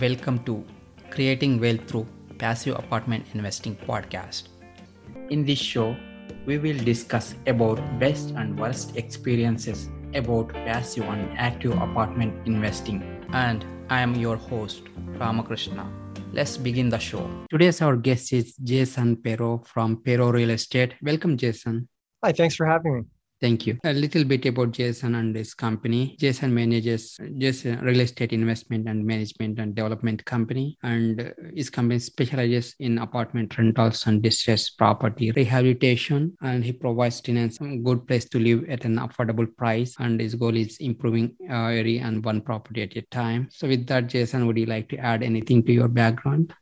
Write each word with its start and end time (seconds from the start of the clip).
Welcome 0.00 0.42
to 0.44 0.64
Creating 1.10 1.60
Wealth 1.60 1.86
Through 1.86 2.08
Passive 2.38 2.74
Apartment 2.76 3.26
Investing 3.34 3.76
podcast. 3.76 4.48
In 5.30 5.44
this 5.44 5.60
show, 5.60 5.94
we 6.46 6.58
will 6.58 6.78
discuss 6.78 7.36
about 7.46 7.78
best 8.00 8.30
and 8.30 8.58
worst 8.58 8.96
experiences 8.96 9.88
about 10.14 10.48
passive 10.48 11.04
and 11.04 11.38
active 11.38 11.72
apartment 11.72 12.34
investing. 12.44 13.04
And 13.32 13.64
I 13.88 14.00
am 14.00 14.16
your 14.16 14.36
host, 14.36 14.82
Ramakrishna. 15.18 15.88
Let's 16.32 16.56
begin 16.56 16.88
the 16.88 16.98
show. 16.98 17.30
Today's 17.48 17.80
our 17.80 17.96
guest 17.96 18.32
is 18.32 18.56
Jason 18.56 19.16
Pero 19.16 19.58
from 19.64 20.02
Pero 20.02 20.32
Real 20.32 20.50
Estate. 20.50 20.94
Welcome, 21.02 21.36
Jason. 21.36 21.88
Hi, 22.24 22.32
thanks 22.32 22.56
for 22.56 22.66
having 22.66 22.94
me. 22.96 23.02
Thank 23.44 23.66
you. 23.66 23.78
A 23.84 23.92
little 23.92 24.24
bit 24.24 24.46
about 24.46 24.70
Jason 24.70 25.16
and 25.16 25.36
his 25.36 25.52
company. 25.52 26.16
Jason 26.18 26.54
manages 26.54 27.18
Jason 27.36 27.78
real 27.84 28.00
estate 28.00 28.32
investment 28.32 28.88
and 28.88 29.04
management 29.04 29.58
and 29.58 29.74
development 29.74 30.24
company, 30.24 30.78
and 30.82 31.30
his 31.54 31.68
company 31.68 31.98
specializes 31.98 32.74
in 32.78 32.96
apartment 32.96 33.58
rentals 33.58 34.06
and 34.06 34.22
distressed 34.22 34.78
property 34.78 35.30
rehabilitation. 35.32 36.34
And 36.40 36.64
he 36.64 36.72
provides 36.72 37.20
tenants 37.20 37.60
a 37.60 37.76
good 37.76 38.08
place 38.08 38.24
to 38.30 38.38
live 38.38 38.64
at 38.70 38.86
an 38.86 38.96
affordable 38.96 39.54
price. 39.58 39.94
And 39.98 40.22
his 40.22 40.36
goal 40.36 40.56
is 40.56 40.78
improving 40.78 41.36
uh, 41.50 41.66
area 41.66 42.02
and 42.02 42.24
one 42.24 42.40
property 42.40 42.80
at 42.80 42.96
a 42.96 43.02
time. 43.02 43.48
So, 43.50 43.68
with 43.68 43.86
that, 43.88 44.06
Jason, 44.06 44.46
would 44.46 44.56
you 44.56 44.64
like 44.64 44.88
to 44.88 44.96
add 44.96 45.22
anything 45.22 45.66
to 45.66 45.72
your 45.74 45.88
background? 45.88 46.54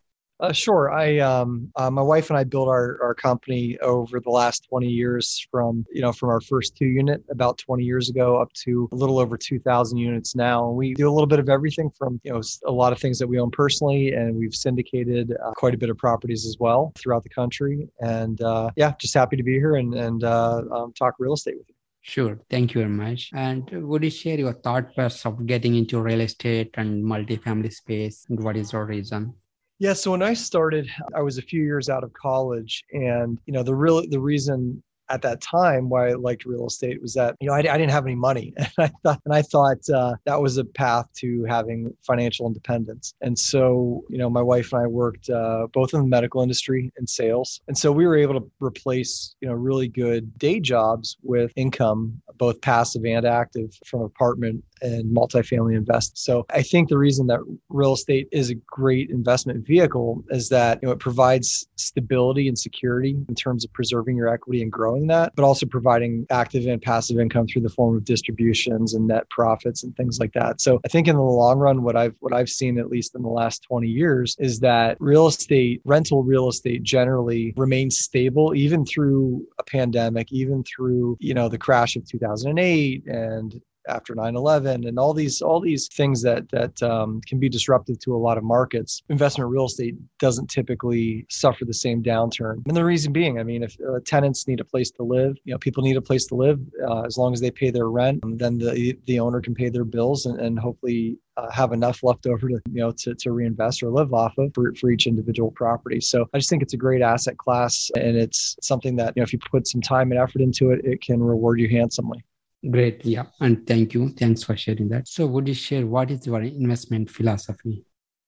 Uh, 0.42 0.52
sure. 0.52 0.90
I, 0.90 1.20
um, 1.20 1.70
uh, 1.76 1.88
my 1.88 2.02
wife 2.02 2.28
and 2.28 2.36
I 2.36 2.42
built 2.42 2.66
our, 2.66 2.98
our 3.00 3.14
company 3.14 3.78
over 3.78 4.18
the 4.18 4.30
last 4.30 4.66
20 4.68 4.88
years 4.88 5.46
from, 5.52 5.86
you 5.92 6.02
know, 6.02 6.10
from 6.10 6.30
our 6.30 6.40
first 6.40 6.76
two 6.76 6.86
unit 6.86 7.22
about 7.30 7.58
20 7.58 7.84
years 7.84 8.10
ago 8.10 8.42
up 8.42 8.52
to 8.64 8.88
a 8.90 8.96
little 8.96 9.20
over 9.20 9.36
2000 9.36 9.96
units 9.96 10.34
now. 10.34 10.66
And 10.66 10.76
we 10.76 10.94
do 10.94 11.08
a 11.08 11.12
little 11.12 11.28
bit 11.28 11.38
of 11.38 11.48
everything 11.48 11.90
from, 11.96 12.20
you 12.24 12.32
know, 12.32 12.42
a 12.66 12.72
lot 12.72 12.92
of 12.92 12.98
things 12.98 13.20
that 13.20 13.28
we 13.28 13.38
own 13.38 13.52
personally 13.52 14.14
and 14.14 14.34
we've 14.34 14.54
syndicated 14.54 15.32
uh, 15.44 15.52
quite 15.52 15.74
a 15.74 15.78
bit 15.78 15.90
of 15.90 15.96
properties 15.96 16.44
as 16.44 16.56
well 16.58 16.92
throughout 16.98 17.22
the 17.22 17.28
country. 17.28 17.88
And 18.00 18.42
uh, 18.42 18.72
yeah, 18.74 18.94
just 18.98 19.14
happy 19.14 19.36
to 19.36 19.44
be 19.44 19.52
here 19.52 19.76
and, 19.76 19.94
and 19.94 20.24
uh, 20.24 20.62
um, 20.72 20.92
talk 20.94 21.14
real 21.20 21.34
estate 21.34 21.54
with 21.56 21.68
you. 21.68 21.76
Sure. 22.00 22.40
Thank 22.50 22.74
you 22.74 22.80
very 22.80 22.90
much. 22.90 23.30
And 23.32 23.70
would 23.70 24.02
you 24.02 24.10
share 24.10 24.40
your 24.40 24.54
thought 24.54 24.92
process 24.92 25.24
of 25.24 25.46
getting 25.46 25.76
into 25.76 26.00
real 26.00 26.20
estate 26.20 26.70
and 26.74 27.04
multifamily 27.04 27.72
space? 27.72 28.26
And 28.28 28.42
what 28.42 28.56
is 28.56 28.72
your 28.72 28.86
reason? 28.86 29.34
Yeah, 29.82 29.94
so 29.94 30.12
when 30.12 30.22
I 30.22 30.32
started, 30.32 30.88
I 31.12 31.22
was 31.22 31.38
a 31.38 31.42
few 31.42 31.64
years 31.64 31.88
out 31.88 32.04
of 32.04 32.12
college, 32.12 32.84
and 32.92 33.36
you 33.46 33.52
know 33.52 33.64
the 33.64 33.74
real 33.74 34.08
the 34.08 34.20
reason 34.20 34.80
at 35.08 35.22
that 35.22 35.40
time 35.40 35.88
why 35.88 36.10
I 36.10 36.12
liked 36.12 36.44
real 36.44 36.68
estate 36.68 37.02
was 37.02 37.14
that 37.14 37.34
you 37.40 37.48
know 37.48 37.52
I, 37.52 37.58
I 37.58 37.78
didn't 37.78 37.90
have 37.90 38.06
any 38.06 38.14
money, 38.14 38.54
and 38.56 38.70
I 38.78 38.92
thought 39.02 39.20
and 39.24 39.34
I 39.34 39.42
thought 39.42 39.90
uh, 39.92 40.14
that 40.24 40.40
was 40.40 40.56
a 40.56 40.64
path 40.64 41.06
to 41.16 41.44
having 41.48 41.92
financial 42.06 42.46
independence. 42.46 43.14
And 43.22 43.36
so 43.36 44.04
you 44.08 44.18
know 44.18 44.30
my 44.30 44.40
wife 44.40 44.72
and 44.72 44.84
I 44.84 44.86
worked 44.86 45.28
uh, 45.28 45.66
both 45.72 45.92
in 45.94 46.00
the 46.02 46.06
medical 46.06 46.42
industry 46.42 46.92
and 46.96 47.10
sales, 47.10 47.60
and 47.66 47.76
so 47.76 47.90
we 47.90 48.06
were 48.06 48.16
able 48.16 48.38
to 48.38 48.48
replace 48.60 49.34
you 49.40 49.48
know 49.48 49.54
really 49.54 49.88
good 49.88 50.38
day 50.38 50.60
jobs 50.60 51.16
with 51.24 51.52
income, 51.56 52.22
both 52.38 52.60
passive 52.60 53.04
and 53.04 53.26
active, 53.26 53.76
from 53.84 54.02
apartment 54.02 54.62
and 54.82 55.14
multifamily 55.16 55.76
invest. 55.76 56.18
So 56.18 56.44
I 56.50 56.62
think 56.62 56.88
the 56.88 56.98
reason 56.98 57.26
that 57.28 57.40
real 57.68 57.94
estate 57.94 58.28
is 58.32 58.50
a 58.50 58.54
great 58.54 59.10
investment 59.10 59.66
vehicle 59.66 60.24
is 60.30 60.48
that 60.50 60.80
you 60.82 60.88
know, 60.88 60.92
it 60.92 60.98
provides 60.98 61.66
stability 61.76 62.48
and 62.48 62.58
security 62.58 63.16
in 63.28 63.34
terms 63.34 63.64
of 63.64 63.72
preserving 63.72 64.16
your 64.16 64.28
equity 64.28 64.62
and 64.62 64.70
growing 64.70 65.06
that, 65.06 65.32
but 65.36 65.44
also 65.44 65.66
providing 65.66 66.26
active 66.30 66.66
and 66.66 66.82
passive 66.82 67.18
income 67.18 67.46
through 67.46 67.62
the 67.62 67.68
form 67.70 67.96
of 67.96 68.04
distributions 68.04 68.94
and 68.94 69.06
net 69.06 69.28
profits 69.30 69.82
and 69.82 69.96
things 69.96 70.18
like 70.18 70.32
that. 70.32 70.60
So 70.60 70.80
I 70.84 70.88
think 70.88 71.08
in 71.08 71.16
the 71.16 71.22
long 71.22 71.58
run, 71.58 71.82
what 71.82 71.96
I've 71.96 72.14
what 72.20 72.32
I've 72.32 72.48
seen 72.48 72.78
at 72.78 72.88
least 72.88 73.14
in 73.14 73.22
the 73.22 73.28
last 73.28 73.62
20 73.68 73.88
years 73.88 74.36
is 74.38 74.60
that 74.60 74.96
real 75.00 75.26
estate, 75.26 75.80
rental 75.84 76.22
real 76.22 76.48
estate 76.48 76.82
generally 76.82 77.52
remains 77.56 77.98
stable 77.98 78.54
even 78.54 78.84
through 78.84 79.46
a 79.58 79.64
pandemic, 79.64 80.32
even 80.32 80.64
through, 80.64 81.16
you 81.20 81.34
know, 81.34 81.48
the 81.48 81.58
crash 81.58 81.96
of 81.96 82.06
2008 82.08 83.06
and 83.06 83.60
after 83.88 84.14
9-11 84.14 84.88
and 84.88 84.98
all 84.98 85.14
these 85.14 85.42
all 85.42 85.60
these 85.60 85.88
things 85.88 86.22
that 86.22 86.48
that 86.50 86.82
um, 86.82 87.20
can 87.26 87.38
be 87.38 87.48
disruptive 87.48 87.98
to 88.00 88.14
a 88.14 88.18
lot 88.18 88.38
of 88.38 88.44
markets. 88.44 89.02
Investment 89.08 89.50
real 89.50 89.66
estate 89.66 89.96
doesn't 90.18 90.48
typically 90.48 91.26
suffer 91.28 91.64
the 91.64 91.74
same 91.74 92.02
downturn. 92.02 92.62
And 92.66 92.76
the 92.76 92.84
reason 92.84 93.12
being 93.12 93.38
i 93.38 93.42
mean 93.42 93.62
if 93.62 93.76
uh, 93.80 94.00
tenants 94.04 94.46
need 94.48 94.60
a 94.60 94.64
place 94.64 94.90
to 94.92 95.02
live 95.02 95.36
you 95.44 95.52
know 95.52 95.58
people 95.58 95.82
need 95.82 95.96
a 95.96 96.02
place 96.02 96.26
to 96.26 96.34
live 96.34 96.60
uh, 96.86 97.02
as 97.02 97.16
long 97.16 97.32
as 97.32 97.40
they 97.40 97.50
pay 97.50 97.70
their 97.70 97.88
rent 97.88 98.20
then 98.38 98.58
the 98.58 98.96
the 99.06 99.18
owner 99.18 99.40
can 99.40 99.54
pay 99.54 99.68
their 99.68 99.84
bills 99.84 100.26
and, 100.26 100.40
and 100.40 100.58
hopefully 100.58 101.18
uh, 101.36 101.50
have 101.50 101.72
enough 101.72 102.02
left 102.02 102.26
over 102.26 102.48
to 102.48 102.60
you 102.70 102.80
know 102.80 102.92
to, 102.92 103.14
to 103.14 103.32
reinvest 103.32 103.82
or 103.82 103.88
live 103.88 104.12
off 104.12 104.36
of 104.38 104.52
for, 104.54 104.74
for 104.74 104.90
each 104.90 105.06
individual 105.06 105.50
property. 105.50 106.00
So 106.00 106.28
i 106.34 106.38
just 106.38 106.50
think 106.50 106.62
it's 106.62 106.74
a 106.74 106.78
great 106.78 107.02
asset 107.02 107.38
class 107.38 107.90
and 107.96 108.16
it's 108.16 108.56
something 108.62 108.96
that 108.96 109.14
you 109.16 109.20
know 109.20 109.24
if 109.24 109.32
you 109.32 109.38
put 109.38 109.66
some 109.66 109.80
time 109.80 110.10
and 110.12 110.20
effort 110.20 110.42
into 110.42 110.70
it 110.70 110.84
it 110.84 111.00
can 111.00 111.22
reward 111.22 111.60
you 111.60 111.68
handsomely 111.68 112.24
Great. 112.70 113.04
Yeah. 113.04 113.24
And 113.40 113.66
thank 113.66 113.94
you. 113.94 114.10
Thanks 114.10 114.44
for 114.44 114.56
sharing 114.56 114.88
that. 114.90 115.08
So, 115.08 115.26
would 115.26 115.48
you 115.48 115.54
share 115.54 115.86
what 115.86 116.10
is 116.10 116.26
your 116.26 116.42
investment 116.42 117.10
philosophy? 117.10 117.84